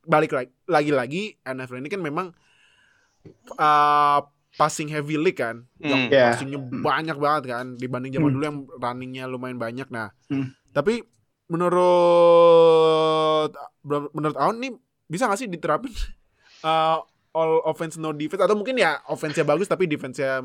[0.04, 2.26] balik lagi lagi-lagi NFL ini kan memang
[3.56, 4.20] uh,
[4.54, 6.12] passing heavy league kan, yang Hmm.
[6.12, 6.30] Yeah.
[6.30, 8.34] passingnya banyak banget kan dibanding zaman Hmm.
[8.36, 9.88] dulu yang runningnya lumayan banyak.
[9.88, 10.54] Nah, Hmm.
[10.70, 11.02] tapi
[11.46, 13.50] menurut
[14.10, 14.70] menurut Aon nih
[15.04, 15.90] bisa gak sih diterapin
[16.64, 16.98] uh,
[17.30, 20.40] all offense no defense atau mungkin ya offense-nya bagus tapi defense-nya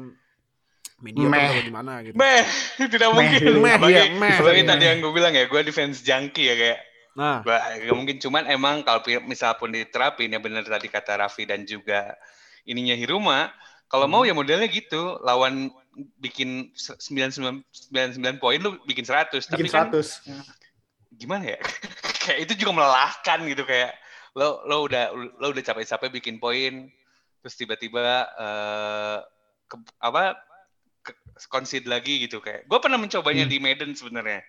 [0.99, 1.47] mediocre Meh.
[1.47, 2.13] atau gimana gitu.
[2.13, 2.43] Meh,
[2.91, 3.39] tidak mungkin.
[3.57, 4.35] Meh, Sebagai, iya, meh.
[4.35, 4.67] sebagai Meh.
[4.67, 6.77] tadi yang gue bilang ya, gue defense junkie ya kayak.
[7.15, 11.43] Nah, Gua, gak mungkin cuman emang kalau misal pun diterapin ya benar tadi kata Raffi
[11.43, 12.15] dan juga
[12.63, 13.47] ininya Hiruma,
[13.87, 14.27] kalau mau Hmm.
[14.27, 15.71] ya modelnya gitu, lawan
[16.19, 20.19] bikin se- 99 99 poin lu bikin 100, tapi Bikin kan 100.
[21.19, 21.59] Gimana ya?
[22.23, 23.91] kayak itu juga melelahkan gitu kayak
[24.33, 26.87] lo lo udah lo udah capek-capek bikin poin
[27.39, 27.99] terus tiba-tiba
[28.31, 29.17] eh
[29.65, 30.37] ke- apa
[30.99, 31.11] ke,
[31.47, 33.51] concede lagi gitu kayak gue pernah mencobanya Hmm.
[33.51, 34.43] di Medan sebenarnya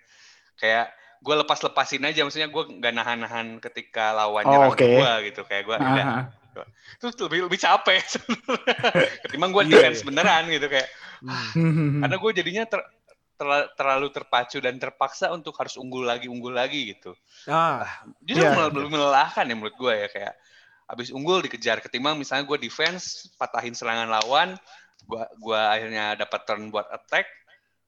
[0.55, 4.85] kayak gue lepas-lepasin aja maksudnya gue nggak nahan-nahan ketika lawan Oh, nyerang oke.
[4.85, 6.25] gue gitu kayak gue udah Ah,
[6.99, 8.03] terus lebih lebih capek
[9.23, 10.07] ketimbang gue Iya, defense iya.
[10.07, 10.89] beneran gitu kayak
[11.23, 11.49] hmm.
[11.55, 12.01] hmm.
[12.03, 12.89] karena gue jadinya ter-
[13.75, 17.17] terlalu terpacu dan terpaksa untuk harus unggul lagi unggul lagi gitu
[17.49, 17.89] ah,
[18.21, 18.53] justru Iya.
[18.53, 20.35] malah lebih melelahkan ya menurut gue ya kayak
[20.91, 24.59] abis unggul dikejar ketimbang misalnya gue defense patahin serangan lawan
[25.07, 27.25] gue gua akhirnya dapat turn buat attack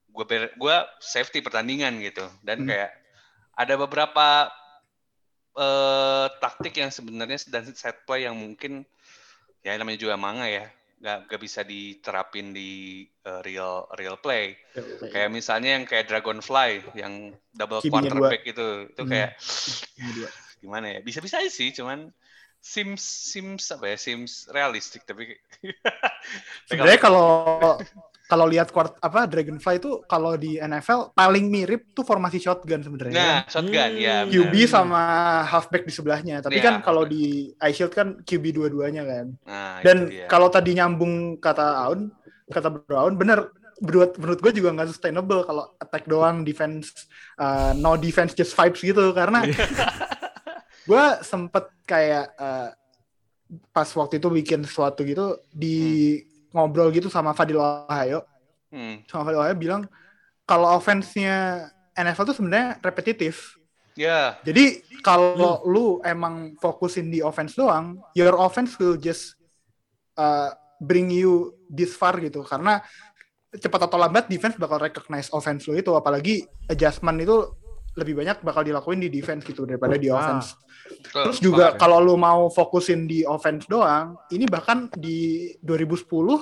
[0.09, 2.69] gue gue safety pertandingan gitu dan Hmm.
[2.69, 2.91] kayak
[3.53, 4.49] ada beberapa
[5.53, 8.81] eh, taktik yang sebenarnya dan set play yang mungkin
[9.61, 10.65] ya namanya juga manga ya
[11.03, 14.55] nggak nggak bisa diterapin di eh, real real play.
[15.11, 19.11] Kayak misalnya yang kayak Dragonfly yang double Kibinya quarterback itu itu Hmm.
[19.11, 19.35] kayak
[20.63, 20.99] gimana ya?
[21.03, 22.09] Bisa-bisa aja sih cuman
[22.63, 23.97] sims sims apa ya?
[23.99, 25.35] Sims realistik tapi
[26.69, 27.25] Sebenarnya kalau
[28.33, 33.13] kalau lihat quart apa Dragonfly itu kalau di NFL paling mirip tuh formasi shotgun sebenarnya.
[33.13, 34.01] nah shotgun Hmm.
[34.01, 34.33] ya benar.
[34.33, 35.01] QB sama
[35.45, 36.41] halfback di sebelahnya.
[36.41, 39.25] Tapi Iya, kan kalau di ice shield kan QB dua-duanya kan.
[39.45, 42.09] nah, Dan kalau tadi nyambung kata Aun,
[42.49, 47.75] kata Bro Aun bener menurut menurut gue juga nggak sustainable kalau attack doang defense uh,
[47.75, 49.43] no defense just vibes gitu karena
[50.87, 52.69] gue sempet kayak uh,
[53.69, 56.17] pas waktu itu bikin sesuatu gitu di
[56.53, 58.23] ngobrol gitu sama Fadil Ohio
[58.73, 59.05] Hmm.
[59.05, 59.81] sama Fadil Ohio bilang
[60.49, 63.53] kalau offense-nya NFL tuh sebenarnya repetitif
[63.93, 69.35] ya jadi kalau lu emang fokusin di offense doang, your offense will just
[70.15, 72.41] uh, bring you this far gitu.
[72.47, 72.79] Karena
[73.53, 77.51] cepat atau lambat defense bakal recognize offense lu itu, apalagi adjustment itu
[77.93, 80.17] lebih banyak bakal dilakuin di defense gitu daripada di Ah.
[80.17, 80.57] offense.
[80.83, 86.41] Betul, Terus juga kalau lu mau fokusin di offense doang, ini bahkan di 2010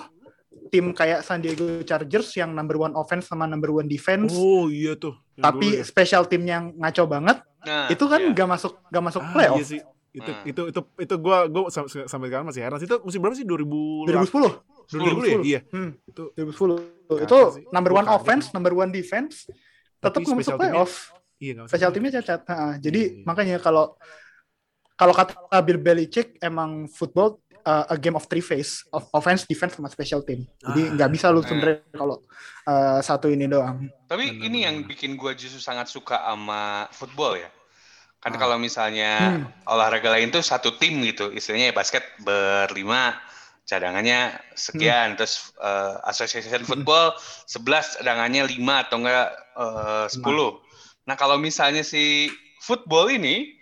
[0.67, 4.95] tim kayak San Diego Chargers yang number one offense sama number one defense, oh iya
[4.95, 5.11] tuh.
[5.35, 5.83] Yang tapi dulu ya.
[5.83, 8.33] special team yang ngaco banget Nah, itu kan iya.
[8.33, 9.81] gak masuk gak masuk Ah, playoff iya sih.
[10.11, 10.43] Itu Hmm.
[10.45, 12.79] itu itu itu gua gua sam- sampai sekarang masih heran.
[12.79, 14.49] Itu musim berapa sih 2000 2010
[14.89, 15.39] 2010 ya?
[15.39, 15.59] Iya.
[15.69, 17.37] hmm, Itu 2010 Kacau itu
[17.69, 19.45] number one offense number one defense
[19.99, 23.25] tetap masuk playoff iya enggak special teamnya cacat Nah, jadi Iya, iya.
[23.25, 23.97] makanya kalau
[24.93, 29.73] kalau kata Bill Belichick emang football uh, a game of three phase of offense defense
[29.73, 30.91] sama special team jadi Ah.
[30.95, 31.49] nggak bisa lu Eh.
[31.49, 32.21] sebenarnya kalau
[32.69, 37.35] uh, satu ini doang Tapi Benar, ini yang bikin gue justru sangat suka sama football
[37.35, 37.49] ya.
[38.21, 38.39] Kan Ah.
[38.39, 39.49] kalau misalnya Hmm.
[39.65, 43.17] olahraga lain tuh satu tim gitu, istilahnya ya basket berlima,
[43.63, 47.15] cadangannya sekian, terus eh, association football
[47.47, 49.27] 11 cadangannya 5 atau enggak
[49.57, 50.61] eh, 10.
[51.05, 52.29] Nah, kalau misalnya si
[52.61, 53.57] football ini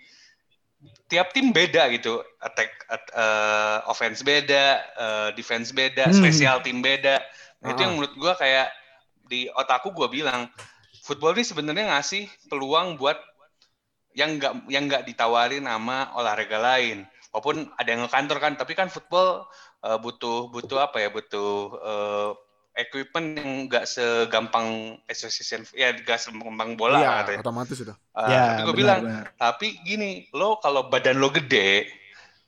[1.12, 6.16] tiap tim beda gitu, attack at- eh, offense beda, eh, defense beda, Hmm.
[6.16, 7.20] special team beda.
[7.64, 7.84] Nah, itu Ah.
[7.88, 8.72] yang menurut gua kayak
[9.28, 10.48] di otakku gua bilang
[11.04, 13.20] football ini sebenarnya ngasih peluang buat
[14.18, 17.04] yang nggak yang nggak ditawarin nama olahraga lain.
[17.30, 19.46] Walaupun ada yang ngekantor kan, tapi kan football
[19.80, 21.10] eh, butuh butuh apa ya?
[21.12, 22.30] Butuh eh,
[22.80, 24.68] equipment yang nggak segampang
[25.06, 27.40] association ya nggak segampang bola Iya, katanya.
[27.42, 27.96] otomatis sudah.
[28.16, 29.26] Eh, ya tapi gue benar, bilang benar.
[29.36, 31.86] tapi gini, lo kalau badan lo gede,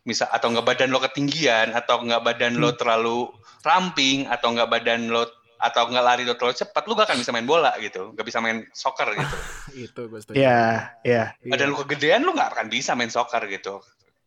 [0.01, 2.79] misal atau nggak badan lo ketinggian, atau nggak badan lo Hmm.
[2.79, 3.17] terlalu
[3.61, 5.23] ramping, atau nggak badan lo
[5.57, 8.41] atau nggak lari lo terlalu cepat, lo gak akan bisa main bola gitu, nggak bisa
[8.41, 9.35] main soccer gitu.
[9.85, 10.33] Itu gue setuju.
[10.35, 11.47] ya ya Iya.
[11.47, 13.77] Badan lo kegedean, lo nggak akan bisa main soccer gitu.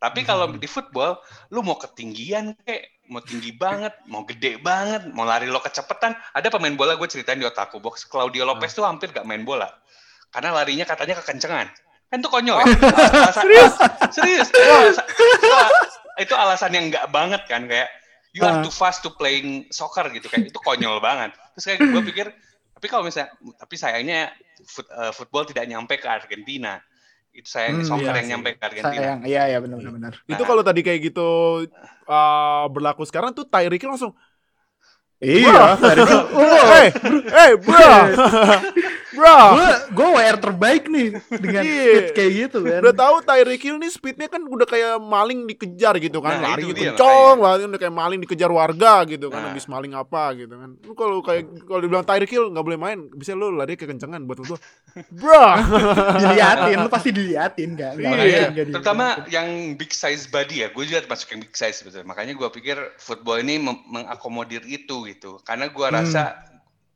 [0.05, 0.61] Tapi kalau Hmm.
[0.61, 1.17] di football,
[1.49, 6.13] lo mau ketinggian kayak mau tinggi banget, mau gede banget, mau lari lo kecepetan.
[6.31, 8.77] Ada pemain bola gue ceritain di otakku box, Claudio Lopez Ah.
[8.77, 9.73] tuh hampir gak main bola.
[10.29, 11.73] Karena larinya katanya kekencengan.
[12.05, 12.67] Kan itu konyol ya.
[12.69, 13.73] Alasan, serius?
[14.13, 14.49] Serius.
[14.53, 15.25] Itu alasan, itu,
[16.21, 17.89] itu alasan yang nggak banget kan kayak
[18.37, 18.63] you are Ah.
[18.63, 21.33] too fast to playing soccer gitu kayak itu konyol banget.
[21.57, 22.29] Terus kayak gue pikir
[22.75, 24.29] Tapi kalau misalnya, tapi sayangnya
[24.69, 26.77] foot- eh, football tidak nyampe ke Argentina.
[27.39, 28.31] Itu sayang Hmm, soccer iya yang sih.
[28.31, 28.91] nyampe ke Argentina.
[28.97, 30.13] Sayang, iya iya benar benar benar.
[30.33, 30.49] Itu Nah.
[30.51, 31.21] kalau tadi kayak gitu
[32.09, 34.13] uh, berlaku sekarang tuh Tyreek langsung
[35.25, 35.61] Iya.
[36.75, 36.89] Hey,
[37.31, 37.95] hey, bro.
[39.15, 39.39] bro.
[39.55, 41.83] Gue gue WR terbaik nih dengan Iya.
[41.85, 42.81] speed kayak gitu kan.
[42.83, 46.43] Udah tahu Tyreek Hill nih speednya kan udah kayak maling dikejar gitu kan.
[46.43, 49.41] Nah, Lari kencong banget udah kayak maling dikejar warga gitu kan.
[49.41, 49.51] Nah.
[49.55, 50.71] Habis maling apa gitu kan.
[50.83, 54.43] Lu kalau kayak kalau dibilang Tyreek Hill nggak boleh main, bisa lu lari kekencangan buat
[54.43, 54.57] lu.
[55.15, 55.47] Bro.
[56.23, 57.95] diliatin, lu pasti diliatin kan.
[57.95, 58.51] Iya.
[58.51, 62.07] Terutama yang big size body ya, gue juga termasuk yang big size sebetulnya.
[62.09, 65.14] Makanya gue pikir football ini mengakomodir itu gitu.
[65.45, 65.95] Karena gue Hmm.
[65.95, 66.23] rasa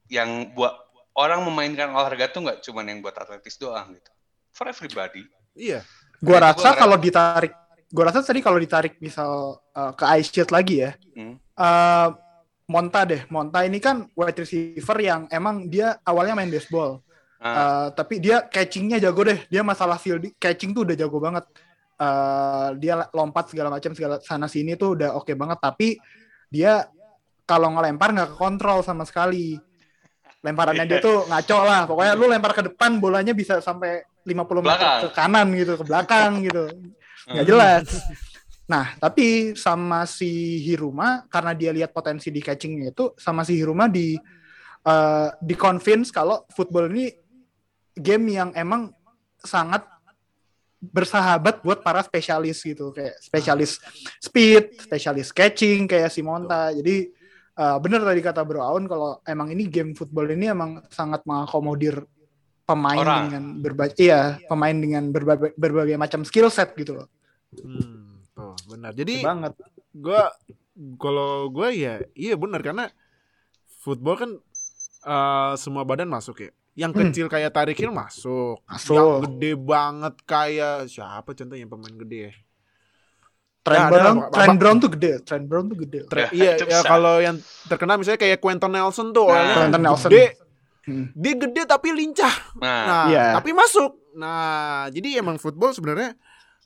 [0.09, 0.75] yang buat
[1.15, 4.11] orang memainkan olahraga tuh nggak cuma yang buat atletis doang gitu.
[4.55, 5.27] For everybody.
[5.55, 5.83] iya.
[6.19, 7.53] Gua Nah, itu rasa gua kalau ditarik,
[7.91, 11.39] gua rasa tadi kalau ditarik misal uh, ke ice shield lagi ya, Hmm.
[11.55, 12.09] uh,
[12.69, 17.03] Monta deh, Monta ini kan wide receiver yang emang dia awalnya main baseball,
[17.39, 21.47] Uh, tapi dia catchingnya jago deh, dia masalah field catching tuh udah jago banget.
[21.95, 26.03] Uh, dia lompat segala macam segala sana sini tuh udah oke banget, tapi
[26.51, 26.91] dia
[27.49, 29.57] kalau ngelempar nggak kekontrol sama sekali.
[30.39, 31.83] Lemparannya dia tuh ngaco lah.
[31.89, 35.01] Pokoknya lu lempar ke depan bolanya bisa sampai 50 meter Belakang.
[35.03, 36.65] ke kanan gitu, ke belakang gitu.
[37.27, 37.51] Nggak Hmm.
[37.51, 37.85] jelas.
[38.69, 43.89] Nah, tapi sama si Hiruma karena dia lihat potensi di catchingnya itu sama si Hiruma
[43.89, 44.13] di
[44.85, 47.11] eh, di convince kalau football ini
[47.93, 48.93] game yang emang
[49.41, 49.83] sangat
[50.79, 53.83] bersahabat buat para spesialis gitu kayak spesialis
[54.23, 56.71] speed, spesialis catching kayak si Monta.
[56.71, 57.11] Jadi
[57.59, 62.07] eh, bener tadi kata Bro Aun kalau emang ini game football ini emang sangat mengakomodir
[62.63, 63.23] pemain Orang.
[63.27, 67.09] dengan berbagai iya, pemain dengan berbagai, berbagai macam skill set gitu loh.
[67.65, 68.93] Hmm, tuh, benar.
[68.93, 69.57] Jadi banget.
[69.97, 70.31] gua
[71.01, 72.93] kalau gua ya iya benar karena
[73.83, 74.31] football kan
[75.09, 76.51] eh, semua badan masuk ya.
[76.79, 77.01] Yang Hmm.
[77.11, 78.63] kecil kayak Hill masuk.
[78.69, 78.95] Masuk.
[78.95, 82.33] Yang gede banget kayak siapa contohnya yang pemain gede ya?
[83.61, 86.01] Trent ada Brown, lah, Trent Brown tuh gede, Trent Brown tuh gede.
[86.15, 87.37] Ya, iya, ya kalau yang
[87.67, 90.11] terkenal misalnya kayak Quentin Nelson tuh, Nah, orangnya Quentin Nelson.
[90.11, 90.27] gede,
[90.83, 91.07] Hmm.
[91.13, 92.35] dia gede tapi lincah.
[92.57, 93.25] Nah, Nah, Iya.
[93.37, 93.93] tapi masuk.
[94.15, 96.17] Nah, jadi emang football sebenarnya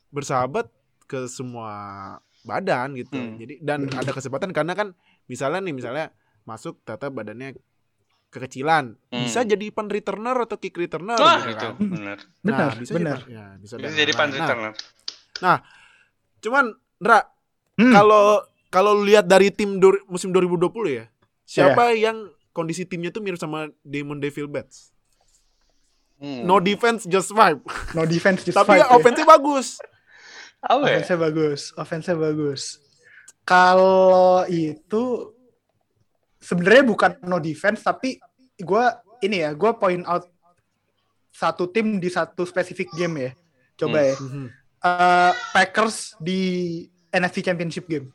[0.08, 0.70] bersahabat
[1.04, 1.74] ke semua
[2.42, 3.14] badan gitu.
[3.14, 3.34] Hmm.
[3.36, 4.94] Jadi dan ada kesempatan karena kan
[5.26, 6.06] misalnya nih misalnya
[6.42, 7.58] masuk ternyata badannya
[8.28, 9.22] kekecilan, Hmm.
[9.22, 11.74] bisa jadi punt returner atau kick returner Wah, gitu itu kan.
[11.76, 12.18] benar.
[12.40, 13.18] Benar, nah, bisa benar.
[13.20, 14.40] Jadi, ya, bisa, jadi punt lain-lain.
[14.40, 14.72] returner.
[15.38, 15.56] Nah,
[16.38, 16.64] cuman
[17.02, 17.26] Ndra,
[17.74, 17.90] Hmm.
[17.90, 18.24] kalau
[18.68, 21.04] kalau lu lihat dari tim dur- musim 2020 ya,
[21.42, 22.16] siapa yang
[22.50, 24.94] kondisi timnya tuh mirip sama Damon Devil Bats?
[26.16, 26.46] Hmm.
[26.46, 27.60] No defense just vibe.
[27.92, 28.80] No defense just Tapi fight.
[28.80, 28.94] ya.
[28.94, 29.66] offense bagus.
[30.62, 31.02] Apa ya?
[31.02, 32.78] Offense-nya bagus, offense-nya bagus.
[33.42, 35.34] Kalau itu
[36.38, 38.22] sebenarnya bukan no defense tapi
[38.54, 38.84] gue
[39.20, 40.30] ini ya, gue point out
[41.28, 43.32] satu tim di satu spesifik game ya.
[43.74, 44.06] Coba Hmm.
[44.06, 44.14] ya.
[44.82, 46.40] Eh, Packers di
[47.12, 48.08] NFC Championship game.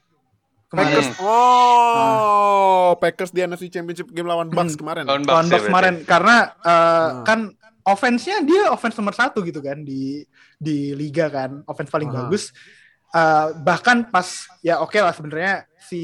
[0.67, 0.99] Kemarin.
[0.99, 1.07] Packers.
[1.23, 4.81] Oh, Packers di NFC Championship game lawan Bucks Hmm.
[4.81, 5.03] kemarin.
[5.07, 6.73] Lawan Lawan Bucks ya Bucks kemarin karena eh,
[7.07, 7.23] Hmm.
[7.23, 7.39] kan
[7.87, 10.27] offense-nya dia offense nomor satu gitu kan di
[10.59, 12.27] di liga kan offense paling Aha.
[12.27, 12.51] bagus
[13.07, 14.27] Eh, bahkan pas
[14.59, 16.01] ya oke lah sebenarnya si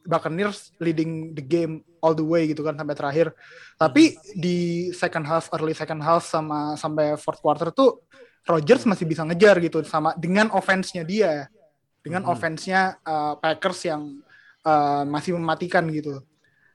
[0.00, 3.36] Buccaneers leading the game all the way gitu kan sampai terakhir
[3.76, 8.00] tapi di second half early second half sama sampai fourth quarter tuh
[8.48, 11.52] Rodgers masih bisa ngejar gitu sama dengan offense-nya dia
[12.00, 12.30] dengan Mhm.
[12.30, 14.02] offense-nya eh, Packers yang
[14.60, 16.20] eh, masih mematikan gitu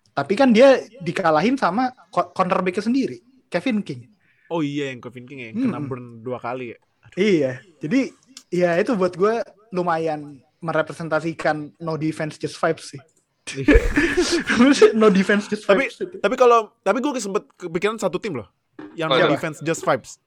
[0.09, 4.09] tapi kan dia dikalahin sama co- cornerback sendiri Kevin King
[4.47, 5.87] Oh iya yang Kevin King ya, yang kena Hmm.
[5.87, 6.77] burn dua kali ya.
[7.15, 8.13] Iya, jadi
[8.49, 13.01] ya itu buat gue lumayan merepresentasikan no defense just vibes sih.
[14.93, 15.97] no defense just Tapi vibes.
[15.99, 16.17] itu.
[16.17, 18.47] tapi kalau tapi gue sempet kepikiran satu tim loh
[18.93, 20.21] yang Oh, no defense just vibes.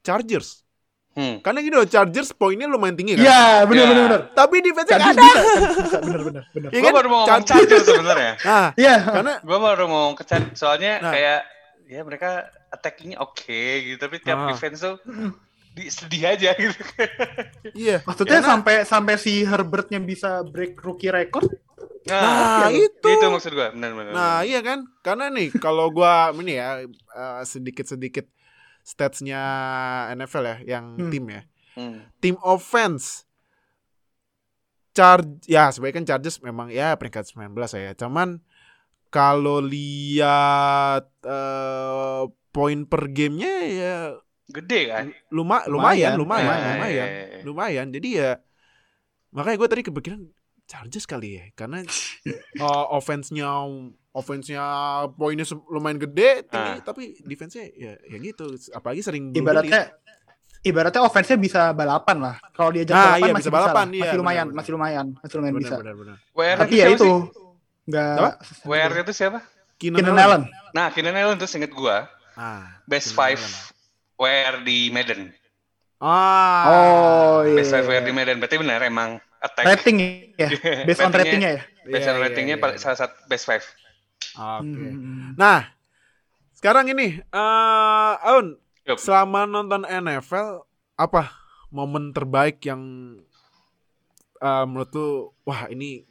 [0.00, 0.62] Chargers.
[1.16, 1.40] Hmm.
[1.40, 3.24] Karena gini loh, Chargers poinnya lumayan tinggi kan.
[3.24, 3.88] Iya, benar Ya.
[3.88, 4.20] benar benar.
[4.30, 5.32] Tapi defense-nya Chargers nggak ada.
[5.32, 6.68] bisa, Chargers bisa, benar benar benar.
[6.68, 6.94] Iya Gue kan?
[6.94, 7.84] baru mau ngomong Chargers.
[7.86, 8.32] Sebenarnya.
[8.38, 11.10] Nah, Iya, karena Gue baru mau ngomong ke Chargers soalnya Nah.
[11.10, 11.40] kayak
[11.86, 12.30] ya mereka
[12.68, 14.48] attackingnya oke gitu, tapi tiap Ah.
[14.50, 14.96] defense tuh
[15.72, 16.76] di, sedih aja gitu.
[17.74, 18.00] iya.
[18.02, 21.48] maksudnya Karena- sampai sampai si Herbertnya bisa break rookie record.
[22.04, 23.08] Nah, Iya, itu.
[23.08, 24.12] itu maksud gue, benar-benar.
[24.12, 24.86] Nah, iya kan?
[25.00, 28.30] Karena nih kalau gua ini ya eh, sedikit-sedikit
[28.86, 29.42] statsnya
[30.14, 31.10] NFL ya yang Hmm.
[31.10, 31.42] tim ya.
[31.74, 32.06] Hmm.
[32.22, 33.26] Tim offense
[34.96, 37.92] Charge ya sebenarnya kan Chargers memang ya peringkat 19 ya.
[37.92, 38.40] Cuman
[39.12, 43.96] kalau lihat eh, poin per gamenya ya
[44.46, 45.10] Gede kan?
[45.28, 46.74] luma, lumayan, Lumayan, lumayan, lumayan.
[46.78, 47.40] lumayan, iya.
[47.44, 47.86] lumayan.
[47.92, 48.30] Jadi ya
[49.34, 50.22] makanya gue tadi kepikiran
[50.64, 51.84] Chargers kali ya karena
[52.64, 53.46] uh, offense-nya
[54.16, 54.64] offense-nya
[55.12, 56.80] poinnya lumayan gede tinggi Ah.
[56.80, 59.92] tapi defense-nya ya ya gitu apalagi sering blue Ibaratnya
[60.62, 62.34] ibaratnya offense-nya bisa balapan lah.
[62.50, 63.92] Kalau diajak Nah, balapan iya, masih bisa balapan, lah.
[63.92, 65.76] iya, masih lumayan, masih lumayan, masih lumayan benar, bisa.
[65.78, 66.16] benar, benar.
[66.32, 67.16] WR Tapi itu ya siapa itu sih?
[67.86, 68.30] enggak Apa?
[68.64, 69.38] WR itu siapa?
[69.76, 70.24] Keenan Keenan Allen.
[70.24, 70.42] Allen.
[70.72, 72.08] Nah, Keenan Allen tuh inget gua.
[72.34, 73.74] Ah, Best Keenan five Allen.
[74.18, 75.20] WR di Madden.
[75.96, 76.64] Ah.
[76.66, 77.56] Oh, iya.
[77.56, 78.36] Best five WR di Madden.
[78.36, 79.64] Berarti benar emang attack.
[79.66, 79.96] Rating
[80.34, 80.48] ya.
[80.88, 81.62] Based on ratingnya ya.
[81.84, 82.62] Best Iya, on iya, ratingnya iya.
[82.62, 83.62] paling- salah satu best five.
[84.36, 84.86] Oke.
[84.92, 85.32] Hmm.
[85.34, 85.64] Nah,
[86.52, 88.98] sekarang ini eh Aun, Yup.
[89.00, 90.64] selama nonton NFL
[90.96, 91.32] apa
[91.68, 92.80] momen terbaik yang
[94.38, 95.08] eh, menurut lu
[95.42, 96.04] wah ini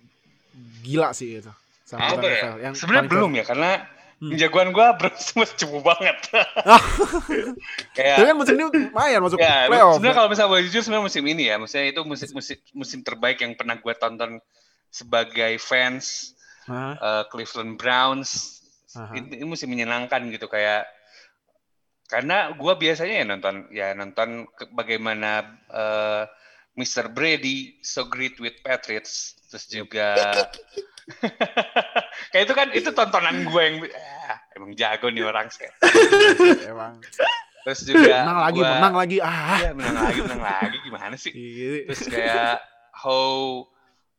[0.81, 1.51] gila sih itu
[1.85, 2.37] sama Apa nonton ya?
[2.41, 3.71] NFL yang Sebenarnya belum ya karena
[4.15, 4.31] Hmm.
[4.39, 6.15] jagoan gua bro semua cepu banget.
[7.99, 9.99] Kayak Tapi kan musim ini lumayan masuk Ya, playoff.
[9.99, 13.51] sebenarnya kalau misalnya jujur sebenarnya musim ini ya, maksudnya itu musim musim, musim terbaik yang
[13.59, 14.39] pernah gue tonton
[14.87, 16.31] sebagai fans
[16.65, 16.93] Hah?
[16.95, 18.61] eh, Cleveland Browns.
[18.91, 19.11] Aha.
[19.13, 20.87] Ini, ini musim menyenangkan gitu kayak
[22.05, 26.23] karena gue biasanya ya nonton ya nonton ke- bagaimana eh,
[26.75, 27.09] Mr.
[27.09, 30.13] Brady so great with Patriots terus juga
[32.31, 33.75] kayak itu kan itu tontonan gue yang
[34.27, 35.67] ah, emang jago nih orang sih.
[36.71, 37.01] Emang
[37.65, 39.17] Terus juga menang lagi, gua- menang lagi.
[39.17, 39.57] Ah.
[39.57, 41.31] Iya, menang lagi, menang lagi gimana sih?
[41.33, 41.89] Gitu.
[41.89, 42.61] Terus kayak
[42.93, 43.65] how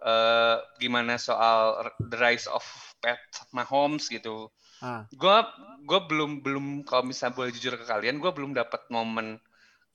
[0.00, 2.62] eh, gimana soal the rise of
[3.00, 3.20] Pat
[3.52, 4.48] Mahomes gitu.
[4.84, 5.08] Ah.
[5.16, 5.48] Gua
[5.88, 9.40] gua belum belum kalau misalnya boleh jujur ke kalian, gua belum dapat momen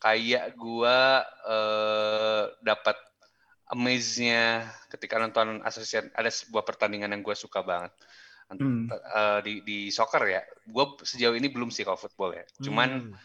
[0.02, 2.98] kayak gua eh dapat
[3.72, 7.94] amaze-nya ketika nonton Association ada sebuah pertandingan yang gua suka banget.
[8.52, 8.92] Hmm.
[8.92, 10.42] Eh, di di soccer ya.
[10.68, 12.44] Gua sejauh ini belum sih kalau football ya.
[12.60, 13.16] Cuman Hmm.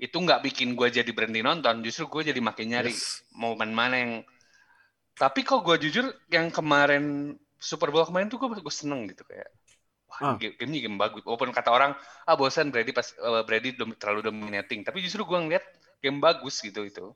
[0.00, 3.20] itu nggak bikin gue jadi berhenti nonton justru gue jadi makin nyari Yes.
[3.36, 4.12] momen mana yang
[5.20, 9.52] tapi kok gue jujur yang kemarin Super Bowl kemarin tuh gue gue seneng gitu kayak
[10.10, 10.34] Ah.
[10.34, 11.22] wah game game game bagus.
[11.22, 11.94] Walaupun kata orang
[12.26, 14.82] ah bosan Brady pas eh, Brady dom- terlalu dominating.
[14.82, 15.62] Tapi justru gue ngeliat
[16.02, 17.14] game bagus gitu itu.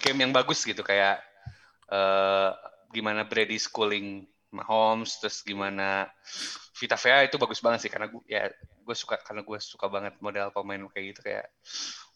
[0.00, 1.20] Game yang bagus gitu kayak
[1.92, 2.50] eh
[2.88, 6.08] gimana Brady schooling Mahomes terus gimana
[6.78, 10.16] Vita Vea itu bagus banget sih karena gue ya gue suka karena gue suka banget
[10.24, 11.46] model pemain kayak gitu kayak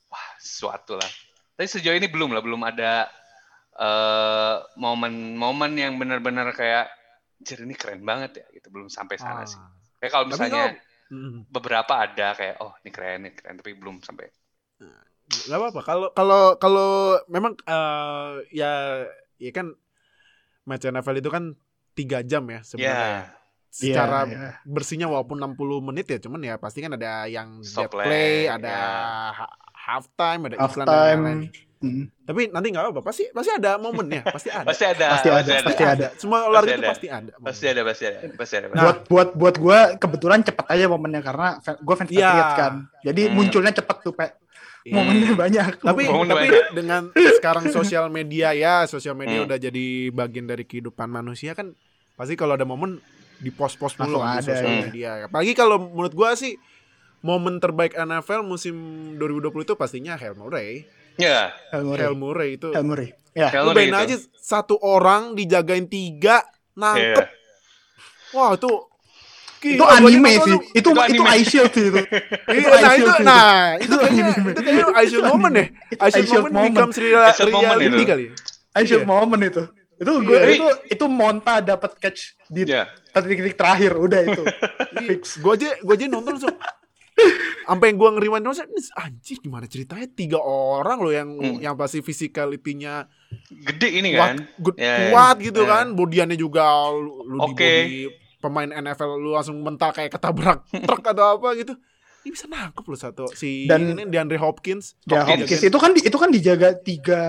[0.08, 1.10] wah sesuatu lah.
[1.60, 3.04] Tapi sejauh ini belum lah belum ada
[3.78, 6.90] eh, momen-momen yang benar-benar kayak
[7.38, 9.70] Jer ini keren banget ya gitu belum sampai sana sih Ah.
[9.96, 10.74] kayak kalau misalnya
[11.06, 11.46] Hmm.
[11.48, 14.28] beberapa ada kayak oh ini keren ini keren tapi belum sampai
[15.28, 15.80] Gak apa-apa.
[15.82, 16.90] Kalau kalau kalau
[17.26, 19.04] memang eh, ya
[19.36, 19.76] ya kan
[20.64, 21.52] match NFL itu kan
[21.94, 22.96] tiga jam ya sebenarnya.
[22.96, 23.24] ya
[23.68, 24.50] Secara Iya, iya.
[24.64, 25.52] bersihnya walaupun 60
[25.82, 28.88] menit ya, cuman ya pasti kan ada yang Stop dead play, play, ada ya.
[29.34, 31.20] ha- half time, ada Half iklan dan time.
[31.22, 31.40] lain-lain.
[31.78, 32.10] Hmm.
[32.20, 34.66] Tapi nanti nggak apa-apa, pasti pasti ada momennya, pasti ada.
[34.66, 36.06] pasti ada Pasti ada, pasti ada.
[36.14, 36.90] Semua olahraga itu ada.
[36.90, 37.30] pasti ada.
[37.38, 38.82] pasti ada pasti ada pasti ada Nah.
[38.82, 42.18] buat buat buat gue kebetulan cepet aja momennya karena gue fans Iya.
[42.20, 42.72] Patriots kan.
[43.00, 43.32] Jadi Hmm.
[43.32, 44.30] munculnya cepet tuh Pak.
[44.80, 44.92] Iya.
[44.92, 45.70] Momennya banyak.
[45.80, 46.66] tapi Momen tapi banyak.
[46.72, 47.02] dengan
[47.38, 49.46] sekarang sosial media ya sosial media Hmm.
[49.46, 51.78] udah jadi bagian dari kehidupan manusia kan
[52.12, 52.98] pasti kalau ada momen
[53.36, 54.78] di post-post dulu Langsung di ada, sosial ya.
[54.82, 56.58] media apalagi kalau menurut gua sih
[57.20, 58.74] momen terbaik NFL musim
[59.14, 60.86] 2020 itu pastinya Hail Murray
[61.18, 62.00] ya Hail Murray.
[62.00, 63.08] Hail Murray itu Hail Murray.
[63.32, 63.50] Ya.
[63.56, 64.04] Lu Murray bayangin itu.
[64.04, 66.42] aja satu orang dijagain tiga
[66.72, 68.32] nangkep Iya.
[68.32, 68.72] wah itu
[69.58, 70.38] Itu gila, gua anime sih.
[70.38, 71.34] Itu Itu itu anime.
[71.34, 71.98] Ice Shield sih itu.
[72.48, 75.52] Iya, Itu nah Ice itu, Shield nah itu Itu kayaknya itu kayaknya I Shield moment
[75.52, 75.64] ya.
[75.66, 75.66] I
[75.98, 76.72] Ice Shield Shield moment moment.
[76.72, 78.06] becomes real, Ice Shield moment reality itu.
[78.06, 78.24] kali.
[78.72, 79.10] Ice Shield Iya.
[79.10, 79.62] moment itu.
[79.98, 80.46] Itu gue Iya.
[80.48, 84.42] itu itu Monta dapat catch di ya titik-titik terakhir udah itu.
[85.10, 85.22] Fix.
[85.36, 86.54] Gue aja gue aja nonton langsung
[87.64, 88.56] sampai gue ngeriwan ini
[88.94, 91.58] anjir gimana ceritanya tiga orang loh yang Hmm.
[91.58, 93.04] yang pasti physicality-nya
[93.66, 95.08] gede ini kuat, kan good- Ya, ya.
[95.10, 95.68] kuat gitu Ya.
[95.70, 97.72] kan bodiannya juga lu, lu di Oke.
[97.84, 98.00] body
[98.38, 101.74] pemain NFL lu langsung mental kayak ketabrak truk atau apa gitu
[102.20, 105.44] ini bisa nangkep loh satu si Dan- ini DeAndre Hopkins Ya Hopkins.
[105.44, 107.22] Hopkins itu kan di- itu kan dijaga tiga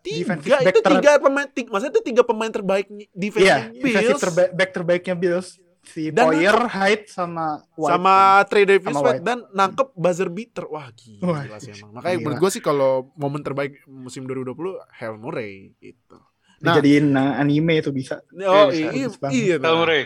[0.00, 4.02] tiga defensive back itu tiga pemain tiga maksudnya itu tiga pemain terbaik defense Iya, defensive
[4.08, 5.48] Bills terbaik back terbaiknya Bills.
[5.86, 7.90] Si Dan Poyer, Hyde sama White.
[7.90, 8.14] sama
[8.44, 9.24] Trey Davis Sama White White.
[9.24, 12.22] dan nangkep buzzer beater wah gila Wah, sih emang makanya gila.
[12.22, 14.52] menurut gue sih kalau momen terbaik musim 2020
[14.92, 16.18] Hail Murray gitu
[16.56, 16.72] Nah.
[16.72, 18.24] dijadiin uh, anime itu bisa.
[18.42, 18.88] oh bisa.
[18.90, 19.32] iya banget.
[19.34, 19.76] iya Hail nah.
[19.76, 20.02] Murray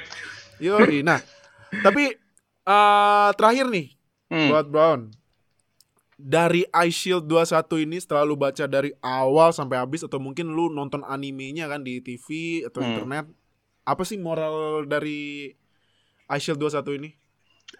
[0.59, 0.99] Yoi.
[1.01, 1.19] nah
[1.79, 2.11] tapi
[2.61, 3.87] eh, terakhir nih
[4.27, 4.47] Hmm.
[4.49, 5.01] buat Brown
[6.17, 10.69] dari Ice Shield 21 ini setelah lu baca dari awal sampai habis atau mungkin lu
[10.69, 12.27] nonton animenya kan di TV
[12.63, 12.89] atau Hmm.
[12.93, 13.25] internet
[13.83, 15.51] apa sih moral dari
[16.33, 17.11] Ice Shield 21 ini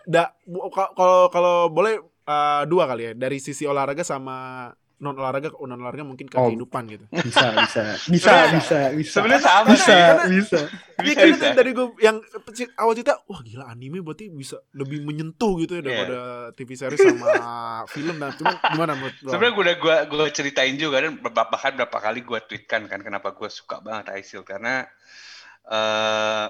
[0.05, 0.31] da
[0.71, 4.69] kalau kalau boleh eh, dua kali ya dari sisi olahraga sama
[5.01, 6.45] non olahraga non olahraga mungkin ke Oh.
[6.47, 7.05] kehidupan gitu.
[7.09, 7.83] Bisa, bisa,
[8.13, 9.13] bisa, Sebenarnya- bisa, bisa.
[9.17, 10.29] Sebenarnya sama Bisa, sih.
[10.31, 10.61] bisa.
[10.61, 11.41] Iya Bisa, kan bisa.
[11.41, 12.17] itu dari gue yang
[12.77, 15.87] awal cerita, wah gila anime berarti bisa lebih menyentuh gitu ya Iya.
[15.89, 16.19] daripada
[16.53, 17.33] TV series sama
[17.97, 18.15] film.
[18.15, 19.31] Nah, cuman gimana menurut lo?
[19.33, 23.01] Sebenarnya gue udah gue gue ceritain juga dan beberapa bahkan berapa kali gue tweetkan kan
[23.01, 24.85] kenapa gue suka banget Aisil karena
[25.65, 26.47] eh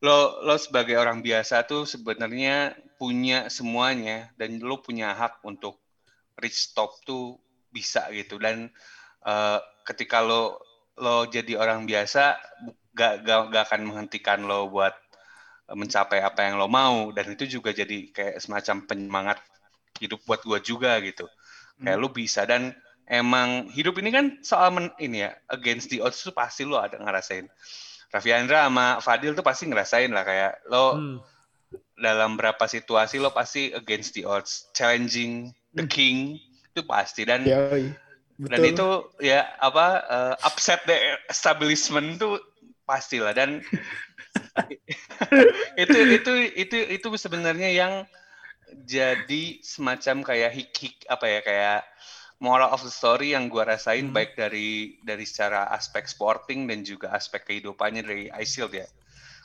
[0.00, 5.76] lo lo sebagai orang biasa tuh sebenarnya punya semuanya dan lo punya hak untuk
[6.40, 7.36] reach top tuh
[7.68, 8.40] bisa gitu.
[8.40, 8.72] Dan
[9.24, 10.60] eh, ketika lo
[11.00, 12.36] lo jadi orang biasa
[12.92, 14.96] gak, gak, gak akan menghentikan lo buat
[15.68, 17.12] eh, mencapai apa yang lo mau.
[17.12, 19.38] Dan itu juga jadi kayak semacam penyemangat
[20.00, 21.28] hidup buat gue juga gitu.
[21.80, 22.48] Kayak lu bisa.
[22.48, 22.72] Dan
[23.04, 26.96] emang hidup ini kan soal men, ini ya against the odds tuh pasti lu ada
[26.96, 27.50] ngerasain
[28.10, 31.18] Raffi Andra sama Fadil tuh pasti ngerasain lah kayak lo Hmm.
[32.00, 36.40] dalam berapa situasi lo pasti against the odds challenging the king
[36.74, 37.94] itu pasti dan Yoi.
[38.50, 38.72] dan Betul.
[38.74, 38.88] itu
[39.30, 40.96] ya apa eh, upset the
[41.30, 42.40] establishment tuh
[42.88, 43.62] pastilah dan
[45.82, 47.94] itu itu itu itu sebenarnya yang
[48.86, 51.80] jadi semacam kayak hik hik apa ya kayak
[52.40, 54.14] moral of the story yang gua rasain Hmm.
[54.16, 58.88] baik dari dari secara aspek sporting dan juga aspek kehidupannya dari iShield ya.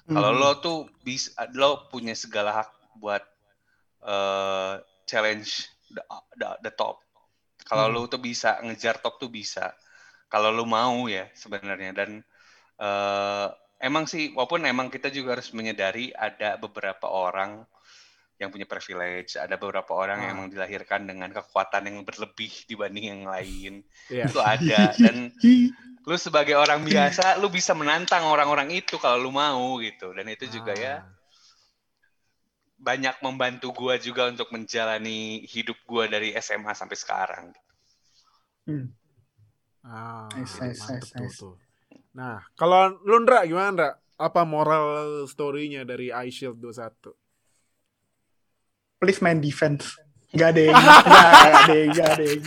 [0.09, 0.39] Kalau Hmm.
[0.41, 2.69] lo tuh bisa lo punya segala hak
[2.99, 3.23] buat
[4.05, 4.75] eh,
[5.09, 6.03] challenge the,
[6.39, 7.01] the, the top.
[7.65, 7.93] Kalau Hmm.
[7.93, 9.73] lo tuh bisa ngejar top tuh bisa.
[10.31, 12.09] Kalau lo mau ya sebenarnya dan
[12.79, 13.47] eh,
[13.81, 17.63] emang sih walaupun emang kita juga harus menyadari ada beberapa orang
[18.35, 20.35] yang punya privilege, ada beberapa orang yang Ah.
[20.35, 23.73] emang dilahirkan dengan kekuatan yang berlebih dibanding yang lain.
[24.07, 24.27] Iya.
[24.27, 25.31] Itu ada dan
[26.03, 30.45] lu sebagai orang biasa lu bisa menantang orang-orang itu kalau lu mau gitu dan itu
[30.47, 31.09] juga ya Ah.
[32.77, 37.45] banyak membantu gua juga untuk menjalani hidup gua dari SMA sampai sekarang
[38.65, 38.89] Hmm.
[39.81, 41.37] Ah, Nice, nice, mantep nice, tuh, nice.
[41.37, 41.55] tuh.
[42.13, 43.89] Nah, kalau lu Ndra gimana Ndra?
[44.17, 44.87] Apa moral
[45.25, 47.13] story-nya dari iShield 21?
[49.05, 49.93] Please main defense.
[50.33, 52.41] Gak ada yang, gak ada yang, gak ada yang.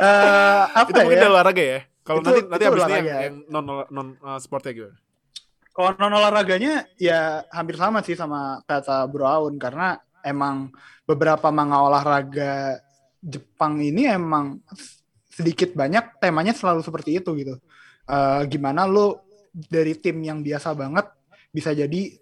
[0.00, 1.22] Eh, apa itu mungkin ya?
[1.24, 1.80] dari olahraga ya?
[2.00, 3.16] Kalau nanti nanti abis ini yang, olahraga.
[3.20, 4.96] yang non non uh, sportnya gimana?
[5.76, 10.72] Kalau non olahraganya ya hampir sama sih sama kata Bro Aun karena emang
[11.04, 12.80] beberapa manga olahraga
[13.20, 14.64] Jepang ini emang
[15.28, 17.60] sedikit banyak temanya selalu seperti itu gitu.
[18.08, 19.16] Eh, gimana lu
[19.52, 21.08] dari tim yang biasa banget
[21.52, 22.19] bisa jadi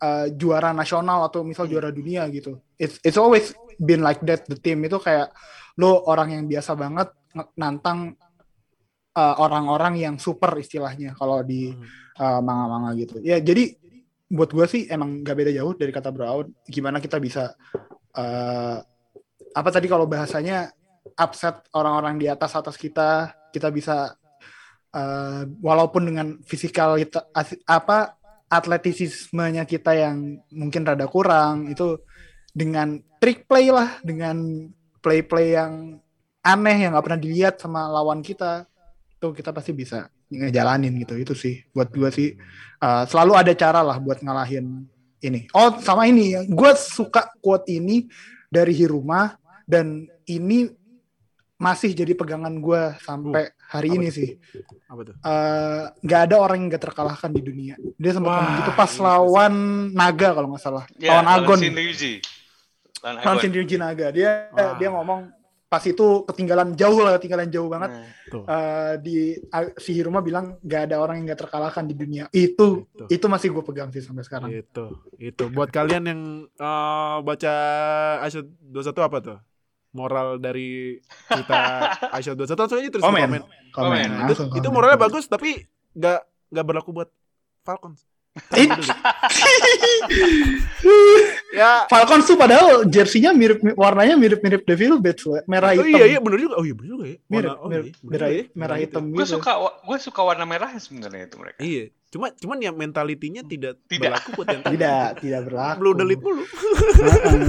[0.00, 2.58] eh, juara nasional atau misal juara dunia gitu.
[2.80, 5.32] It's it's always been like that the team itu kayak
[5.76, 8.16] lu orang yang biasa banget nge- nantang
[9.16, 11.84] eh, orang-orang yang super istilahnya kalau di Hmm.
[12.20, 13.16] uh, manga-manga gitu.
[13.24, 13.72] Ya jadi
[14.30, 16.52] buat gue sih emang gak beda jauh dari kata Brown.
[16.68, 17.56] Gimana kita bisa
[18.14, 18.76] uh,
[19.50, 20.70] apa tadi kalau bahasanya
[21.16, 24.14] upset orang-orang di atas atas kita, kita bisa
[24.94, 27.26] uh, walaupun dengan fisikal kita
[27.66, 28.19] apa
[28.50, 32.02] atletisismenya kita yang mungkin rada kurang itu
[32.50, 34.66] dengan trick play lah, dengan
[34.98, 36.02] play-play yang
[36.42, 38.66] aneh yang nggak pernah dilihat sama lawan kita
[39.20, 41.14] itu kita pasti bisa ngejalanin gitu.
[41.14, 42.34] Itu sih buat gue sih
[42.82, 44.82] uh, selalu ada cara lah buat ngalahin
[45.22, 45.46] ini.
[45.54, 48.10] Oh sama ini gue suka quote ini
[48.50, 50.66] dari Hiruma dan ini
[51.60, 54.16] masih jadi pegangan gue sampai hari apa ini tuh?
[54.18, 54.28] sih
[54.84, 55.14] Apa tuh?
[55.16, 58.90] Eh, nggak ada orang yang gak terkalahkan di dunia dia sempat Wah, ngomong gitu pas
[58.90, 58.98] sih.
[59.00, 59.54] lawan
[59.92, 62.12] Naga kalau nggak salah ya lawan Agon Shin Ryuji
[63.00, 64.74] lawan Shinryuji Naga dia Wah.
[64.74, 65.20] dia ngomong
[65.64, 68.42] pas itu ketinggalan jauh lah ketinggalan jauh banget Nah, Tuh.
[68.44, 69.16] Eh, di
[69.48, 73.06] a- si Hiruma bilang gak ada orang yang gak terkalahkan di dunia itu Itu.
[73.08, 75.46] itu masih gue pegang sih sampai sekarang Itu, itu.
[75.48, 76.20] Buat kalian yang
[76.54, 77.54] uh, baca
[78.20, 79.38] Aisyah 21 apa tuh?
[79.90, 81.58] Moral dari kita
[82.14, 83.40] Aisyah 21 langsung aja terus komen komen.
[83.40, 84.06] komen, Komen.
[84.06, 84.72] Itu, langsung itu komen.
[84.72, 87.10] moralnya bagus tapi nggak nggak berlaku buat
[87.60, 88.06] Falcons.
[88.54, 88.70] Ih,
[91.50, 91.84] Ya.
[91.86, 96.20] Falcons tuh padahal jersinya mirip warnanya mirip-mirip Devil Bats loh, merah Oh hitam iya iya
[96.22, 96.54] bener juga.
[96.56, 97.16] Oh iya bener juga ya.
[97.20, 98.44] mirip, Warna- oh, mirip iya, merah, juga ya.
[98.54, 99.50] merah hitam gue gitu suka
[99.82, 101.84] gue suka warna merah sebenarnya itu mereka Iya.
[102.08, 104.02] Cuma cuman ya mentalitinya tidak, Tidak.
[104.04, 106.42] berlaku buat yang tidak tidak berlaku Belum delit mulu.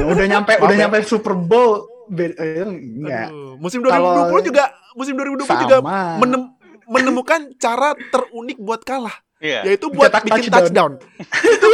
[0.07, 0.79] Udah nyampe udah ya.
[0.81, 6.19] nyampe Super Bowl be- eh, enggak Aduh, musim Kalau- 2020 juga musim 2020 juga sama
[6.19, 6.51] menem-
[6.85, 10.59] menemukan cara terunik buat kalah, iya yaitu buat Cetak bikin touchdown.
[10.59, 10.91] touchdown.
[11.55, 11.67] Itu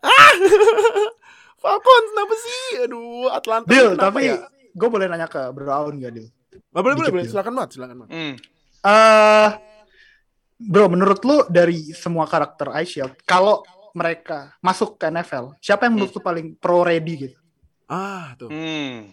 [0.00, 0.32] ah!
[1.60, 2.62] Falcons kenapa sih?
[2.88, 3.68] Aduh, Atlanta.
[3.68, 4.48] Deal tapi ya?
[4.72, 6.28] gue boleh nanya ke Brown gak Deal
[6.70, 7.24] Nggak boleh, boleh, dikit, boleh.
[7.26, 7.32] Deal.
[7.34, 8.12] Silakan banget, silakan banget.
[8.14, 8.34] Hmm.
[8.80, 9.48] eh
[10.56, 13.60] bro, menurut lu dari semua karakter Ice Shield, kalau
[13.92, 17.36] mereka masuk ke NFL, siapa yang menurut lu paling pro ready gitu?
[17.90, 18.48] Ah, tuh.
[18.48, 19.10] Hmm.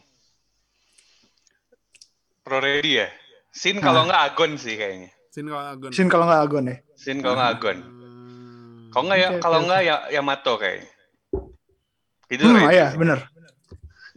[2.48, 3.08] Pro Ready ya.
[3.52, 5.12] Sin kalau nggak Agon sih kayaknya.
[5.30, 5.92] Sin kalau Agon.
[5.92, 6.78] Sin kalau nggak Agon ya.
[6.96, 7.78] Sin kalau nggak Agon.
[7.78, 8.88] Hmm.
[8.88, 10.90] Kalau nggak ya, kalau nggak ya Yamato kayaknya.
[12.28, 12.72] Itu Hmm, Ready.
[12.74, 13.20] iya bener.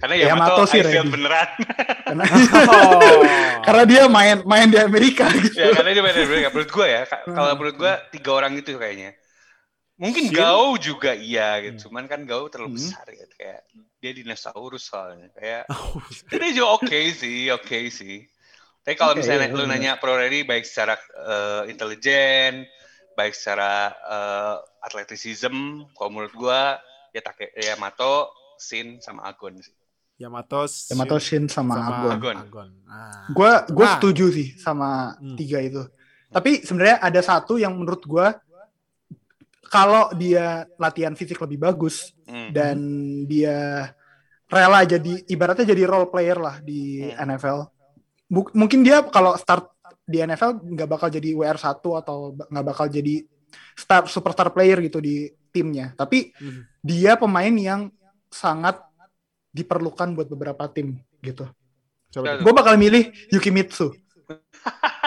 [0.01, 1.11] Karena Yamato Yamato, sih Ready.
[1.11, 1.49] beneran.
[2.09, 3.21] Karena, Oh.
[3.67, 5.53] karena dia main main di Amerika gitu.
[5.55, 6.49] ya karena dia main dari Amerika.
[6.51, 7.35] Menurut gue ya, Hmm.
[7.35, 9.11] kalau menurut gue tiga orang itu kayaknya.
[9.95, 10.35] Mungkin Shin?
[10.35, 11.87] Gao juga iya gitu.
[11.87, 12.79] Cuman kan Gao terlalu Hmm.
[12.81, 13.27] besar ya.
[13.31, 13.61] Kayak
[14.01, 15.29] dia dinosaurus soalnya.
[15.33, 16.01] Kayak Oh,
[16.35, 18.25] Ini juga oke sih, oke sih.
[18.81, 19.77] Tapi kalau Oke, misalnya iya, lu bener.
[19.77, 22.65] nanya pro ready baik secara eh, intelijen,
[23.13, 26.81] baik secara eh, atletisism, kalau menurut gua
[27.13, 29.73] ya take ya Mato, Sin sama Agon sih.
[30.17, 32.13] Yamato, Yamato Shin sama, Agon.
[32.13, 32.37] Agon.
[32.37, 32.69] Agon.
[32.85, 33.25] Ah.
[33.33, 33.97] Gue gue Nah.
[33.97, 35.33] setuju sih sama Hmm.
[35.33, 35.81] tiga itu.
[36.29, 38.27] Tapi sebenarnya ada satu yang menurut gue
[39.71, 42.51] kalau dia latihan fisik lebih bagus Hmm.
[42.51, 42.77] dan
[43.25, 43.91] dia
[44.51, 47.31] rela jadi ibaratnya jadi role player lah di Hmm.
[47.31, 47.59] NFL.
[48.27, 49.71] Buk- mungkin dia kalau start
[50.03, 53.23] di NFL nggak bakal jadi WR1 atau ba- nggak bakal jadi
[53.75, 55.95] star superstar player gitu di timnya.
[55.95, 56.67] Tapi Hmm.
[56.83, 57.91] dia pemain yang
[58.27, 58.79] sangat
[59.51, 61.47] diperlukan buat beberapa tim gitu.
[62.11, 63.91] Gue bakal milih Yukimitsu.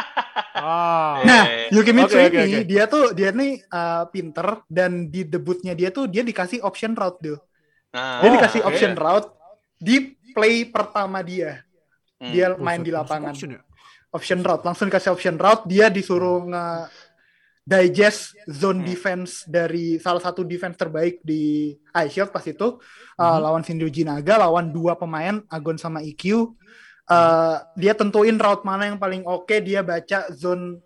[0.54, 1.22] Ah.
[1.26, 2.70] Nah, Eh, Yukimitsu oke, oke, ini oke.
[2.70, 7.18] dia tuh dia nih uh, pinter dan di debutnya dia tuh dia dikasih option route
[7.22, 7.38] tuh.
[7.94, 8.70] Nah, Dia Oh, dikasih oke.
[8.70, 9.28] option route
[9.78, 9.96] di
[10.34, 11.62] play pertama dia.
[12.22, 12.32] hmm.
[12.34, 13.34] Dia Oh, main di lapangan.
[13.34, 13.62] option ya?
[14.14, 16.66] Option route langsung dikasih option route, dia disuruh nge
[17.64, 18.88] digest zone Hmm.
[18.88, 22.76] defense dari salah satu defense terbaik di iShield pas itu
[23.16, 23.40] uh, Mhm.
[23.40, 26.52] lawan Shinryuji Naga, lawan dua pemain Agon sama IQ.
[27.04, 30.80] Uh, dia tentuin route mana yang paling oke, dia baca zone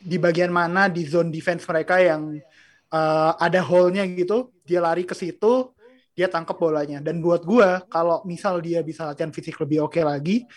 [0.00, 2.40] di bagian mana di zone defense mereka yang
[2.88, 5.68] uh, ada hole-nya gitu, dia lari ke situ,
[6.16, 7.04] dia tangkap bolanya.
[7.04, 10.48] Dan buat gua kalau misal dia bisa latihan fisik lebih oke lagi,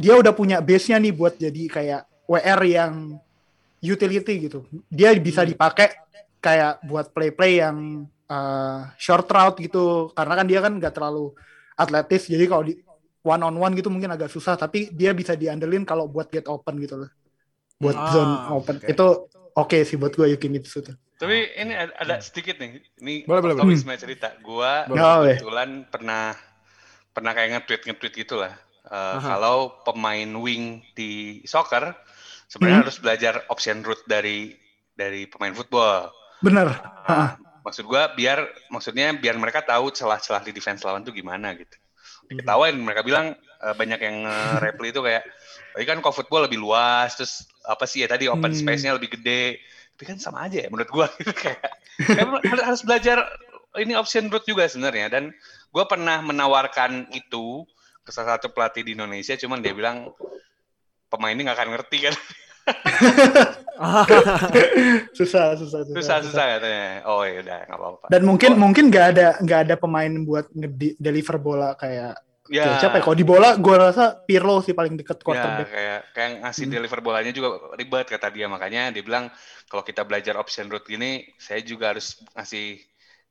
[0.00, 2.92] dia udah punya base-nya nih buat jadi kayak WR yang
[3.84, 4.64] utility gitu.
[4.88, 5.52] Dia bisa Hmm.
[5.52, 5.88] dipakai
[6.40, 10.10] kayak buat play-play yang uh, short route gitu.
[10.16, 11.36] Karena kan dia kan nggak terlalu
[11.76, 12.80] atletis, jadi kalau di
[13.26, 14.54] one on one gitu mungkin agak susah.
[14.54, 17.10] Tapi dia bisa diandelin kalau buat get open gitu loh.
[17.76, 18.86] Buat Ah, zone open oke.
[18.86, 19.06] itu
[19.52, 20.94] oke sih buat gue Yukimitsu tuh.
[21.16, 22.78] Tapi ini ada, ada sedikit nih.
[23.00, 23.74] Ini Boleh, boleh, boleh.
[23.74, 24.28] sebenarnya cerita.
[24.38, 25.36] Boleh.
[25.36, 26.36] kebetulan pernah
[27.10, 28.52] pernah kayak nge-tweet nge-tweet gitu lah.
[28.86, 29.34] Uh, Aha.
[29.34, 31.90] kalau pemain wing di soccer
[32.46, 32.84] sebenarnya Hmm.
[32.86, 34.54] harus belajar option route dari
[34.94, 36.12] dari pemain football.
[36.38, 36.68] Bener.
[37.08, 41.74] Nah, maksud gua biar maksudnya biar mereka tahu celah-celah di defense lawan tuh gimana gitu.
[42.26, 44.16] Diketawain mereka bilang eh, banyak yang
[44.62, 45.24] reply itu kayak
[45.76, 48.60] tapi kan kalau football lebih luas terus apa sih ya tadi open Hmm.
[48.64, 49.60] space-nya lebih gede.
[49.92, 51.60] Tapi kan sama aja ya menurut gua gitu kayak
[52.64, 53.28] harus, belajar
[53.76, 55.36] ini option route juga sebenarnya dan
[55.68, 57.68] gua pernah menawarkan itu
[58.00, 60.08] ke salah satu pelatih di Indonesia cuman dia bilang
[61.12, 62.14] pemain ini nggak akan ngerti kan
[65.16, 65.94] susah, susah, susah.
[65.94, 69.74] susah susah katanya oh ya udah nggak apa-apa Dan mungkin mungkin nggak ada nggak ada
[69.76, 73.02] pemain buat nge-deliver bola kayak kayak siapa ya?
[73.02, 75.66] Kalau di bola gue rasa Pirlo sih paling deket Ya, quarterback.
[75.68, 76.74] kayak kayak ngasih Hmm.
[76.74, 79.28] deliver bolanya juga ribet kata dia makanya dia bilang
[79.66, 82.78] kalau kita belajar option route gini saya juga harus ngasih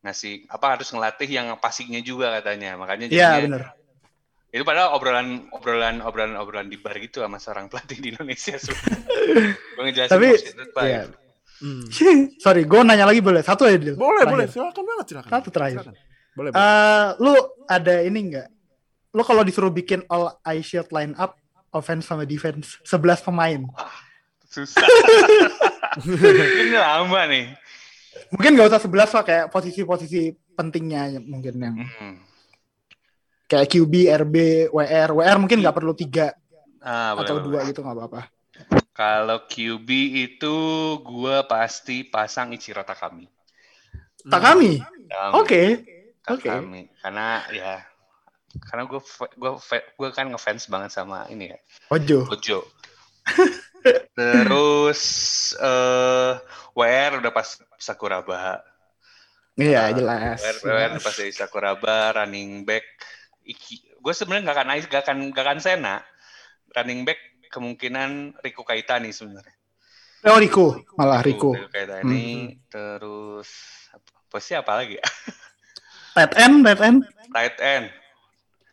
[0.04, 3.64] ngasih apa harus ngelatih yang passingnya juga katanya makanya Iya jadinya bener.
[4.56, 8.56] Itu padahal obrolan obrolan obrolan obrolan di bar gitu sama seorang pelatih di Indonesia
[9.76, 10.40] gue ngejelasin Tapi-
[10.82, 11.04] iya.
[11.56, 11.88] Hmm.
[12.38, 13.96] Sorry, gue nanya lagi boleh satu ya Dil?
[13.96, 14.36] Boleh, Terakhir.
[14.36, 14.48] boleh.
[14.50, 15.30] Silakan banget, silakan.
[15.30, 15.78] Satu terakhir.
[15.82, 15.94] Silakan.
[16.34, 16.60] Boleh, boleh.
[16.62, 17.34] Eh, lu
[17.66, 18.48] ada ini nggak?
[19.12, 21.40] Lu kalau disuruh bikin all eye shield line up,
[21.70, 23.64] offense sama defense, 11 pemain.
[24.46, 24.84] susah
[26.62, 27.52] ini lama nih
[28.32, 30.22] Mungkin nggak usah 11 lah kayak posisi-posisi
[30.54, 32.16] pentingnya mungkin yang Hmm.
[33.46, 33.94] Kayak QB,
[34.26, 34.36] RB,
[34.74, 35.10] WR.
[35.14, 36.34] WR mungkin nggak perlu tiga
[36.82, 37.70] ah, atau boleh, dua boleh.
[37.70, 38.22] gitu nggak apa-apa.
[38.96, 40.56] kalau QB itu
[41.04, 43.28] gua pasti pasang Ichiro Takami
[44.26, 44.82] Takami.
[45.38, 45.86] Oke.
[46.26, 46.50] Oke.
[46.50, 47.86] kami karena ya
[48.66, 48.98] karena gue
[49.38, 51.60] gue gue kan ngefans banget sama ini ya
[51.94, 52.26] Ojo.
[52.34, 52.60] Ojo
[54.18, 55.02] terus
[55.62, 56.34] eh
[56.74, 58.64] WR udah pas Sakuraba
[59.56, 60.44] Iya Ah, jelas.
[60.44, 62.84] WR, WR udah pas dari Sakuraba running back
[64.02, 65.96] gue sebenarnya nggak akan gak akan gak akan Sena
[66.74, 67.22] running back
[67.54, 69.54] kemungkinan Riku Kaitani sebenarnya
[70.26, 71.54] Oh Rico, malah Rico.
[71.54, 73.46] Riku Kaitani terus
[73.94, 75.06] apa sih apa lagi ya?
[76.18, 77.00] Tight end, tight end.
[77.30, 77.86] tight end.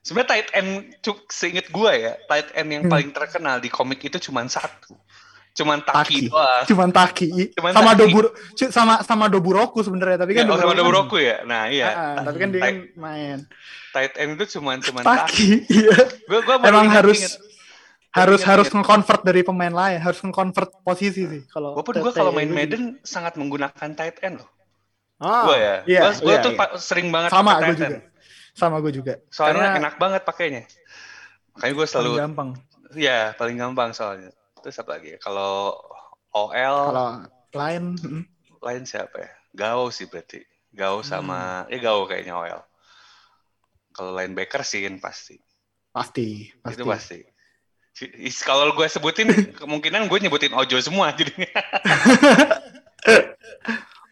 [0.00, 0.70] Sebenarnya tight end,
[1.04, 2.92] cuk, seinget gue ya, tight end yang Hmm.
[2.96, 4.96] paling terkenal di komik itu cuma satu.
[5.52, 6.18] Cuman Taki, Taki.
[6.28, 6.64] doang.
[6.64, 7.28] Cuman Taki.
[7.52, 8.00] Cuman sama Taki.
[8.00, 8.24] Dobur
[8.72, 11.44] sama sama Doburoku sebenarnya, tapi Ya, kan oh, sama kan- Dobroku ya?
[11.44, 13.38] Nah iya, Ah, tapi kan dia kan Tight- main.
[13.92, 15.20] tight end itu cuman cuman Taki.
[15.20, 15.48] Taki.
[15.68, 15.96] Iya.
[16.24, 17.36] Gue gue Emang harus
[18.12, 18.76] harus Ingat, harus ingat.
[18.78, 22.48] nge-convert dari pemain lain, harus nge-convert posisi sih kalau Gue pun gue TTE kalau main
[22.48, 24.48] Madden sangat menggunakan tight end loh.
[25.16, 25.76] Ah, Gue ya.
[25.86, 26.66] Iya, gue iya, tuh iya.
[26.76, 27.86] sering banget sama tight juga.
[27.86, 27.96] end.
[28.52, 29.14] Sama gue juga.
[29.28, 30.62] Soalnya Karena enak banget pakainya.
[31.52, 32.48] Makanya gue paling selalu gampang.
[32.92, 34.32] ya paling gampang soalnya.
[34.62, 35.18] Terus apa lagi?
[35.18, 35.74] Kalau
[36.32, 37.06] OL Kalau
[37.52, 38.22] lain mm,
[38.62, 39.30] lain siapa ya?
[39.52, 40.40] Gao sih berarti.
[40.72, 42.62] Gao sama ya Gao kayaknya OL.
[43.92, 45.36] Kalau linebacker sih kan pasti.
[45.92, 46.78] pasti, pasti.
[46.80, 47.18] Itu pasti.
[48.46, 49.28] Kalau gue sebutin
[49.60, 51.50] kemungkinan gue nyebutin Ojo semua jadinya.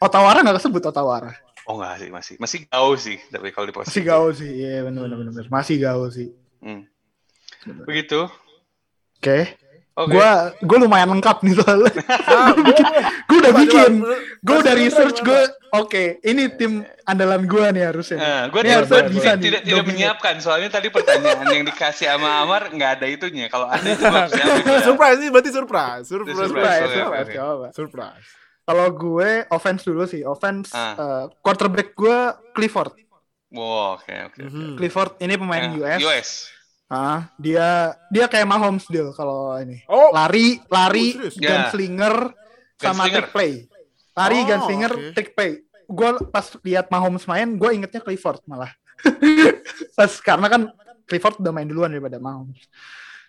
[0.05, 1.33] Otawara nggak kesebut Otawara.
[1.65, 4.03] Oh enggak sih masih masih Gao sih tapi kalau di posisi.
[4.03, 4.51] Masih gaul sih.
[4.51, 5.47] Iya benar benar benar.
[5.49, 6.29] Masih gaul sih.
[6.61, 6.85] Hmm.
[7.87, 8.29] Begitu.
[9.21, 9.57] Oke.
[9.93, 11.93] Gua gua lumayan lengkap nih soalnya.
[12.31, 12.93] Ah, gua-
[13.27, 13.93] gua udah Coba, bikin.
[14.41, 15.41] Gue udah research gue.
[15.73, 16.73] Oke, ini tim
[17.05, 18.17] andalan gua nih harusnya.
[18.17, 22.09] Nah, gue Ini tidak, harusnya tidak, bisa tidak, tidak menyiapkan soalnya tadi pertanyaan yang dikasih
[22.09, 23.47] sama Amar nggak ada itunya.
[23.47, 24.25] Kalau ada itu gue
[24.73, 24.81] ya.
[24.83, 26.05] surprise ini berarti surprise.
[26.05, 26.39] Surprise.
[26.39, 26.81] Surprise.
[26.81, 27.69] Surprise, surprise, apa-apa.
[27.71, 28.27] Surprise.
[28.63, 30.95] Kalau gue offense dulu sih, offense Ah.
[30.95, 32.19] eh, quarterback gue
[32.53, 32.95] Clifford.
[33.51, 34.23] Wow, oke oke.
[34.31, 34.41] oke.
[34.41, 34.75] Mhm.
[34.75, 36.01] Clifford ini pemain Eh, US.
[36.01, 36.31] US.
[36.91, 39.87] Ah, dia dia kayak Mahomes deal kalau ini.
[39.87, 41.37] Oh, Lari, lari, Oh, serius?
[41.39, 41.49] Ya.
[41.65, 42.35] gunslinger
[42.77, 43.15] sama Gunslinger.
[43.15, 43.53] trick play.
[44.11, 45.13] Lari, Oh, gunslinger, oke.
[45.15, 45.53] trick play.
[45.87, 48.75] Gue pas lihat Mahomes main, gue ingetnya Clifford malah.
[49.97, 50.63] pas karena kan
[51.05, 52.59] Clifford udah main duluan daripada Mahomes.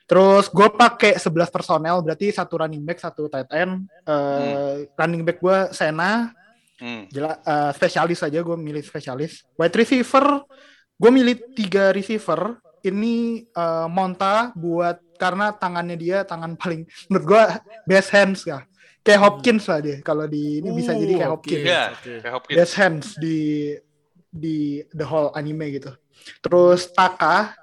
[0.03, 3.85] Terus gue pakai 11 personel, berarti satu running back, satu tight end.
[4.03, 6.33] Eh, Running back gue Sena,
[6.75, 7.05] Hmm.
[7.07, 9.45] Jelas eh, spesialis aja gue milih spesialis.
[9.53, 10.41] Wide receiver
[10.91, 12.57] gue milih tiga receiver.
[12.81, 17.43] Ini eh, Monta buat karena tangannya dia tangan paling menurut gue
[17.85, 18.65] best hands ya.
[19.01, 21.65] Kayak Hopkins lah dia kalau di ini bisa jadi kayak Uh, Hopkins.
[21.65, 22.57] kayak Hopkins.
[22.57, 23.73] Best hands di
[24.29, 25.93] di the whole anime gitu.
[26.41, 27.53] Terus Taka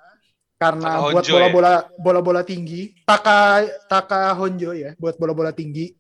[0.59, 2.95] karena Taka buat bola-bola bola-bola tinggi.
[3.07, 5.95] Taka Taka Honjo ya buat bola-bola tinggi.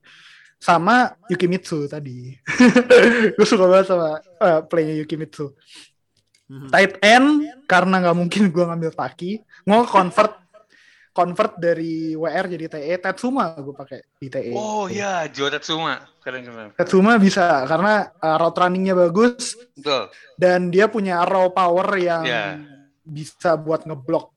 [0.58, 2.34] Sama Yukimitsu tadi.
[3.38, 5.54] gue suka banget sama uh, playnya Yukimitsu.
[6.48, 6.68] Mhm.
[6.72, 7.28] Tight end
[7.68, 9.36] karena nggak mungkin gue ngambil Taki,
[9.68, 10.32] mau convert
[11.12, 12.94] convert dari WR jadi TE.
[13.02, 14.54] Tetsuma gue pakai di TE.
[14.54, 15.98] Oh iya, Joe Tatsuma.
[16.22, 16.68] Keren keren.
[16.72, 20.08] Tetsuma bisa karena uh, route runningnya bagus Betul.
[20.38, 22.56] dan dia punya raw power yang Ya.
[23.02, 24.30] bisa buat ngeblok.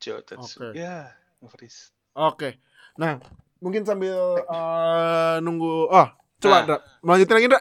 [0.00, 0.70] Joe Tatsuma.
[0.72, 0.78] Oke.
[0.78, 1.10] Ya,
[1.50, 1.90] Fris.
[2.14, 2.48] Oke.
[2.96, 3.18] Nah,
[3.58, 6.08] mungkin sambil eh, nunggu oh,
[6.38, 6.62] coba Nah.
[6.64, 6.78] Dra.
[7.02, 7.60] melanjutin lagi, Dra.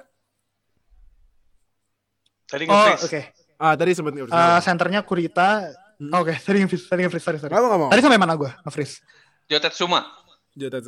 [2.45, 2.93] Tadi Oh, oke.
[3.01, 3.25] nge-freeze.
[3.55, 5.69] Ah, tadi sempat nggak Uh, senternya Kurita.
[5.95, 6.11] Hmm.
[6.11, 7.51] Oke, tadi nge-freeze, tadi nge-freeze, sorry, sorry.
[7.51, 7.89] Nggak mau, mau.
[7.89, 8.51] Tadi sampai mana gua?
[8.61, 8.99] Nge-freeze.
[9.45, 9.71] Jatah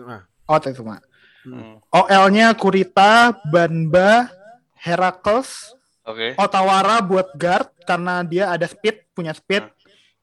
[0.08, 0.22] ah.
[0.48, 1.00] Oh, Tetsuma.
[1.44, 1.80] Hmm.
[1.92, 4.28] OL-nya Kurita, Banba,
[4.78, 6.40] Heracles, Oke.
[6.40, 9.76] Otawara buat guard karena dia ada speed, punya speed, Hmm.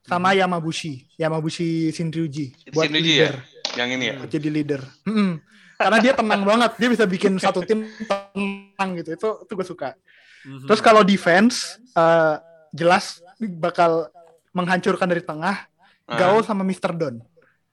[0.05, 3.33] sama Yamabushi, Yamabushi Shinryuji buat Shinryuji ya?
[3.33, 3.35] leader,
[3.73, 4.15] Yang ini ya.
[4.17, 4.81] buat jadi leader.
[5.05, 5.31] Mm-mm.
[5.75, 9.13] Karena dia tenang banget, dia bisa bikin satu tim tenang gitu.
[9.13, 9.97] Itu itu gue suka.
[10.45, 10.67] Mhm.
[10.69, 12.37] Terus kalau defense eh,
[12.71, 13.21] jelas
[13.57, 14.09] bakal
[14.53, 15.67] menghancurkan dari tengah
[16.05, 16.21] Ah.
[16.21, 16.93] Gao sama Mr.
[16.93, 17.17] Don.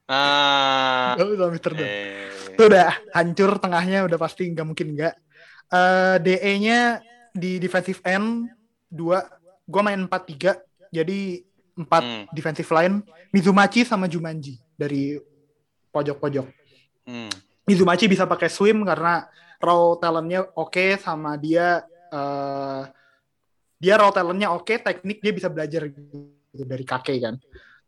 [0.08, 1.12] Ah.
[1.20, 1.72] Gao sama Mr.
[1.76, 1.84] Don.
[1.84, 2.56] Eh.
[2.56, 5.14] Itu udah hancur tengahnya udah pasti nggak mungkin nggak.
[5.68, 8.48] Eh, DE-nya di defensive end
[8.88, 9.20] dua,
[9.64, 10.56] gua main 4-3
[10.88, 12.24] jadi empat Hmm.
[12.32, 13.00] defensive line
[13.32, 15.16] Mizumachi sama Jumanji dari
[15.88, 16.48] pojok-pojok.
[17.04, 17.32] Hmm.
[17.64, 19.28] Mizumachi bisa pakai swim karena
[19.60, 22.82] raw talentnya oke sama dia eh
[23.82, 27.34] dia raw talentnya oke, teknik dia bisa belajar gitu dari kakek kan.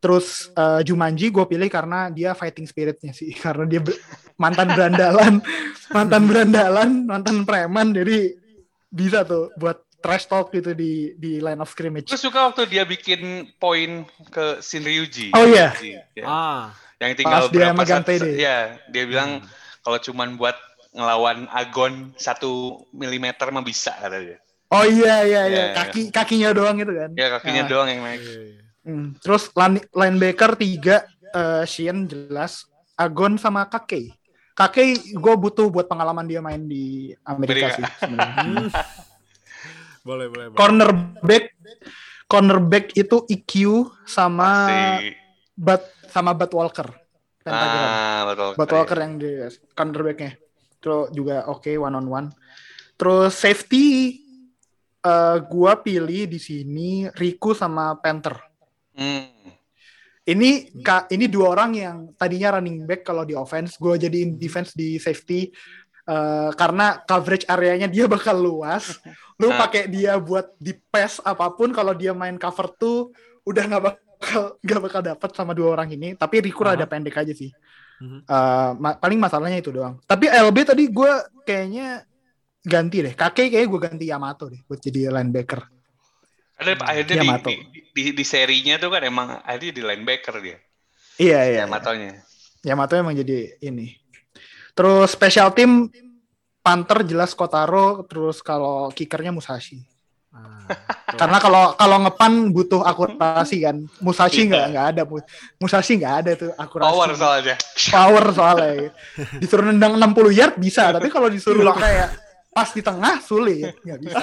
[0.02, 4.00] Terus eh, Jumanji gue pilih karena dia fighting spiritnya sih, karena dia ber-
[4.34, 5.34] mantan berandalan,
[5.96, 8.34] mantan berandalan, mantan preman, jadi
[8.90, 12.12] bisa tuh buat trash talk gitu di di line of scrimmage.
[12.12, 15.32] Gue suka waktu dia bikin poin ke Shinryuji.
[15.32, 15.72] Oh, iya.
[16.12, 16.24] Ya.
[16.28, 16.62] Ah.
[17.00, 18.24] Yang tinggal Pas dia berapa megang satu- TD.
[18.36, 18.58] Ya,
[18.92, 19.40] dia bilang
[19.80, 20.56] kalau cuman buat
[20.94, 22.50] ngelawan Agon satu
[22.90, 24.38] milimeter mah bisa kata dia.
[24.70, 27.10] Oh iya iya iya, Iya, kaki kakinya doang gitu kan.
[27.12, 27.68] Ya kakinya Ah.
[27.68, 28.20] doang yang naik.
[28.20, 28.62] Iya, iya.
[28.82, 30.96] Hmm, Terus line- linebacker tiga
[31.30, 32.64] eh Shin jelas,
[32.94, 34.14] Agon sama Kakei.
[34.52, 37.76] Kakei gue butuh buat pengalaman dia main di Amerika Amerika.
[37.76, 38.70] sih sebenarnya.
[40.04, 40.58] Boleh, boleh, boleh.
[40.58, 41.44] cornerback
[42.26, 43.52] cornerback itu EQ
[44.04, 45.16] sama Si
[45.54, 46.88] Bat sama Bat Walker.
[47.40, 47.88] Pentagram.
[47.88, 48.50] ah betul.
[48.54, 49.30] Bat Walker yang di
[49.72, 50.32] cornerbacknya.
[50.84, 52.28] Terus juga oke one on one.
[53.00, 54.20] Terus safety
[55.00, 58.36] eh gua pilih di sini Riku sama Panther.
[58.92, 59.32] Hmm.
[60.24, 64.72] Ini ka, ini dua orang yang tadinya running back kalau di offense, gue jadiin defense
[64.72, 65.52] di safety
[66.08, 68.96] eh, karena coverage areanya dia bakal luas.
[69.36, 69.68] Lu Ah.
[69.68, 73.12] pakai dia buat di pass apa pun kalau dia main cover tuh
[73.44, 76.16] udah nggak bakal nggak bakal dapat sama dua orang ini.
[76.16, 76.80] Tapi Riku Aha.
[76.80, 77.52] ada pendek aja sih.
[78.02, 78.18] Mhm.
[78.26, 80.00] Eh, ma- paling masalahnya itu doang.
[80.04, 81.12] Tapi LB tadi gue
[81.46, 82.02] kayaknya
[82.64, 83.14] ganti deh.
[83.14, 85.60] Kakek kayaknya gue ganti Yamato deh buat jadi linebacker.
[86.54, 90.58] Ada akhirnya Dia di, di, di, di serinya tuh kan emang akhirnya di linebacker dia.
[91.18, 91.62] Iya iya.
[91.62, 92.22] Ya matonya.
[92.66, 93.94] Yamato emang jadi ini.
[94.74, 95.86] Terus special team
[96.64, 98.02] Panther jelas Kotaro.
[98.10, 99.93] Terus kalau kickernya Musashi.
[100.34, 100.66] Ah.
[101.14, 103.76] Karena kalau kalau ngepan butuh akurasi kan.
[103.98, 104.50] Musashi Iya.
[104.50, 105.02] nggak nggak ada.
[105.04, 106.84] Mu- Musashi nggak ada tuh akurasi.
[106.84, 107.54] Power soalnya.
[107.88, 108.90] Power soalnya.
[109.38, 112.10] Disuruh nendang 60 yard bisa, tapi kalau disuruh kayak
[112.50, 114.18] pas di tengah sulit, nggak bisa.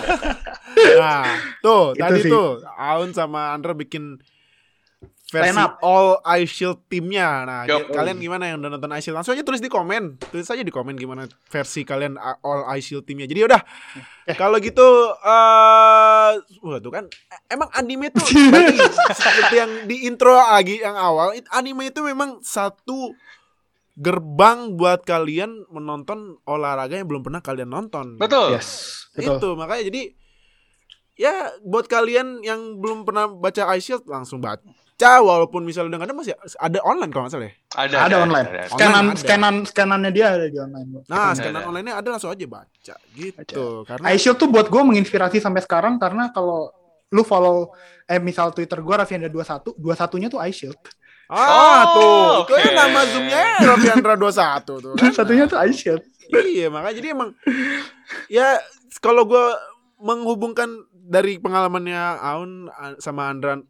[0.98, 1.24] Nah,
[1.60, 2.32] tuh tadi sih.
[2.32, 4.16] tuh Aun sama Andra bikin
[5.32, 5.80] versi Line up.
[5.80, 7.48] all eye shield timnya.
[7.48, 9.16] Nah, kalian gimana yang udah nonton eye shield?
[9.16, 10.20] Langsung aja tulis di komen.
[10.20, 13.24] Tulis aja di komen gimana versi kalian uh, all eye shield timnya.
[13.24, 13.62] Jadi udah
[14.22, 14.38] Eh.
[14.38, 14.86] kalau gitu
[15.18, 17.10] eh wah tuh kan
[17.48, 18.78] emang anime tuh berarti
[19.12, 23.18] seperti yang di intro lagi yang awal, anime itu memang satu
[23.94, 28.16] gerbang buat kalian menonton olahraga yang belum pernah kalian nonton.
[28.16, 28.56] Betul.
[28.56, 29.36] Yes, betul.
[29.38, 30.02] Itu makanya jadi
[31.18, 34.64] ya buat kalian yang belum pernah baca Ice Shield langsung baca
[35.20, 37.54] walaupun misalnya udah nggak ada masih ada online kalau nggak salah ya.
[37.72, 38.48] Ada, Ada, online.
[38.48, 38.62] ada.
[38.68, 39.18] Scanan Online ada.
[39.18, 40.88] scanan scanannya dia ada di online.
[41.06, 41.68] Nah, Ada, scanan ada.
[41.68, 43.66] online-nya ada langsung aja baca gitu.
[43.84, 46.70] Karena iShield tuh buat gue menginspirasi sampai sekarang karena kalau
[47.10, 47.72] lu follow
[48.06, 50.80] eh misal Twitter gue Raffiandra 21, 21-nya tuh iShield.
[51.28, 52.12] ah Oh, tuh,
[52.44, 52.60] itu oke.
[52.60, 55.12] ya nama zoomnya Rofiandra 21 tuh kan.
[55.16, 56.04] Satunya tuh iShield.
[56.46, 57.32] iya, makanya jadi emang
[58.28, 58.60] ya
[59.00, 59.56] kalau gua
[59.98, 63.64] menghubungkan dari pengalamannya Aun sama Andran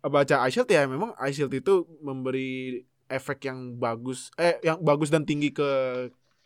[0.00, 5.08] baca Ice Shield ya memang Ice Shield itu memberi efek yang bagus eh yang bagus
[5.08, 5.70] dan tinggi ke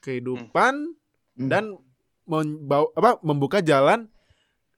[0.00, 0.96] kehidupan
[1.30, 1.48] Hmm.
[1.48, 1.64] dan
[2.22, 4.04] membau, apa membuka jalan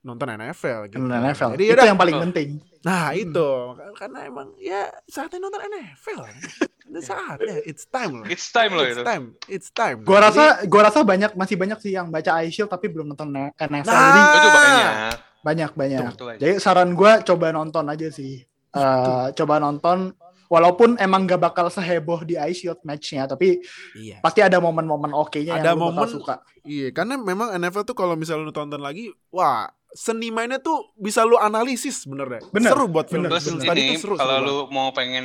[0.00, 0.98] nonton NFL gitu.
[0.98, 1.50] Nonton NFL.
[1.52, 1.86] Jadi itu yaudah.
[1.86, 2.22] yang paling Oh.
[2.22, 2.48] penting.
[2.82, 3.18] Nah Hmm.
[3.20, 3.48] itu
[3.92, 6.22] karena emang ya saatnya nonton NFL.
[6.84, 8.26] Itu saatnya, it's time loh.
[8.26, 9.02] It's time loh It's itu.
[9.02, 9.96] time, it's time.
[10.02, 13.30] Gua Jadi- rasa gua rasa banyak masih banyak sih yang baca iShield tapi belum nonton
[13.56, 13.90] NFL.
[13.90, 14.06] Nah.
[14.06, 14.94] Jadi Itu banyak.
[15.42, 16.00] Banyak banyak.
[16.08, 16.34] Betul.
[16.36, 18.40] Jadi saran gua coba nonton aja sih.
[18.72, 20.16] Eh, coba nonton
[20.48, 23.60] walaupun emang gak bakal seheboh di iShield match-nya tapi
[23.94, 24.20] Iya.
[24.20, 26.40] pasti ada momen-momen oke-nya Ada yang momen- suka.
[26.62, 31.20] Iya, karena memang NFL tuh kalau misalnya lu tonton lagi, wah, seni mainnya tuh bisa
[31.20, 32.42] lu analisis bener deh.
[32.48, 33.26] Bener, Seru buat film.
[33.26, 34.14] bener, Terus tadi tuh seru.
[34.14, 34.68] kalau seru lu banget.
[34.70, 35.24] mau pengen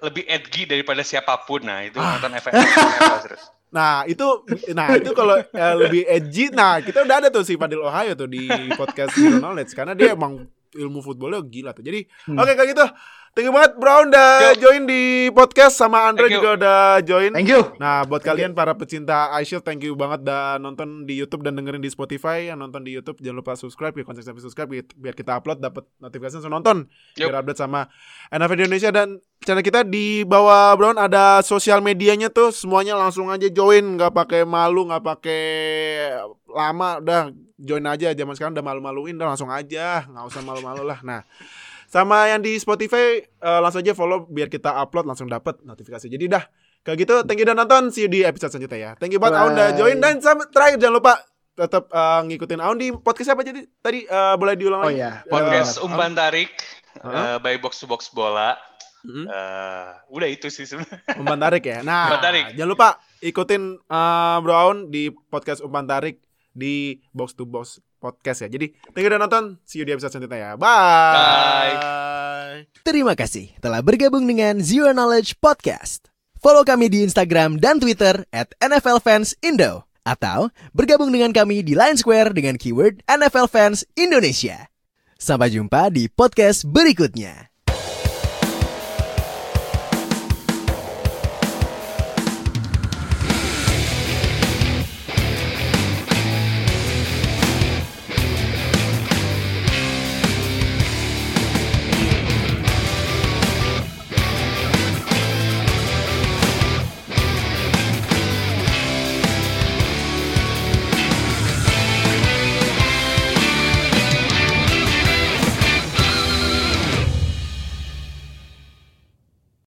[0.00, 2.16] lebih edgy daripada siapa pun, nah itu Ah.
[2.16, 2.50] nonton NFL.
[3.68, 4.24] Nah, itu
[4.72, 8.24] nah itu kalau eh, lebih edgy, nah kita udah ada tuh si Fadil Ohio tuh
[8.24, 11.84] di podcast Zero Knowledge karena dia emang ilmu footballnya gila tuh.
[11.84, 12.36] Jadi, Hmm.
[12.36, 12.84] oke kayak gitu.
[13.38, 14.54] Thank you banget Brown udah Yuk.
[14.58, 16.38] join di podcast sama Andre Thank you.
[16.42, 17.30] juga udah join.
[17.30, 17.70] Thank you.
[17.78, 21.54] Nah, buat Thank kalian para pecinta iShield, thank you banget udah nonton di YouTube dan
[21.54, 22.50] dengerin di Spotify.
[22.50, 25.86] Yang nonton di YouTube jangan lupa subscribe ya, konsisten subscribe biar, biar kita upload dapat
[26.02, 26.76] notifikasi langsung nonton.
[27.14, 27.30] Yup.
[27.30, 27.86] Biar update sama
[28.34, 33.46] NFL Indonesia dan channel kita di bawah Brown ada sosial medianya tuh semuanya langsung aja
[33.46, 35.44] join, nggak pakai malu, nggak pakai
[36.50, 38.10] lama, udah join aja.
[38.18, 40.98] Zaman sekarang udah malu-maluin, udah langsung aja, nggak usah malu-malu lah.
[41.06, 41.22] Nah,
[41.88, 46.04] sama yang di Spotify eh, langsung aja follow biar kita upload langsung dapat notifikasi.
[46.04, 46.44] Jadi dah
[46.78, 48.90] kayak gitu thank you udah nonton see you di episode selanjutnya ya.
[48.94, 51.12] Thank you banget Aun udah join dan sama, terakhir jangan lupa
[51.50, 55.00] tetap eh, ngikutin Aun di podcast apa jadi tadi eh, boleh diulang Oh lagi?
[55.00, 55.24] iya.
[55.24, 56.52] Podcast Eh, Umpan Tarik
[56.94, 58.52] eh, by Box to Box Bola.
[59.00, 59.24] Hmm.
[59.24, 61.00] Eh, udah itu sih sebenarnya.
[61.16, 61.80] Umpan tarik ya.
[61.80, 62.44] Nah, Umpan tarik.
[62.52, 66.20] jangan lupa ikutin eh, Bro Aun di podcast Umpan Tarik
[66.52, 68.48] di Box to Box podcast ya.
[68.48, 69.58] Jadi thank you udah nonton.
[69.66, 70.50] See you di episode selanjutnya ya.
[70.54, 71.76] Bye.
[72.86, 76.08] Terima kasih telah bergabung dengan Zero Knowledge Podcast.
[76.38, 79.02] Follow kami di Instagram dan Twitter at NFL.
[80.08, 84.72] Atau bergabung dengan kami di Line Square dengan keyword NFL Fans Indonesia.
[85.18, 87.50] Sampai jumpa di podcast berikutnya.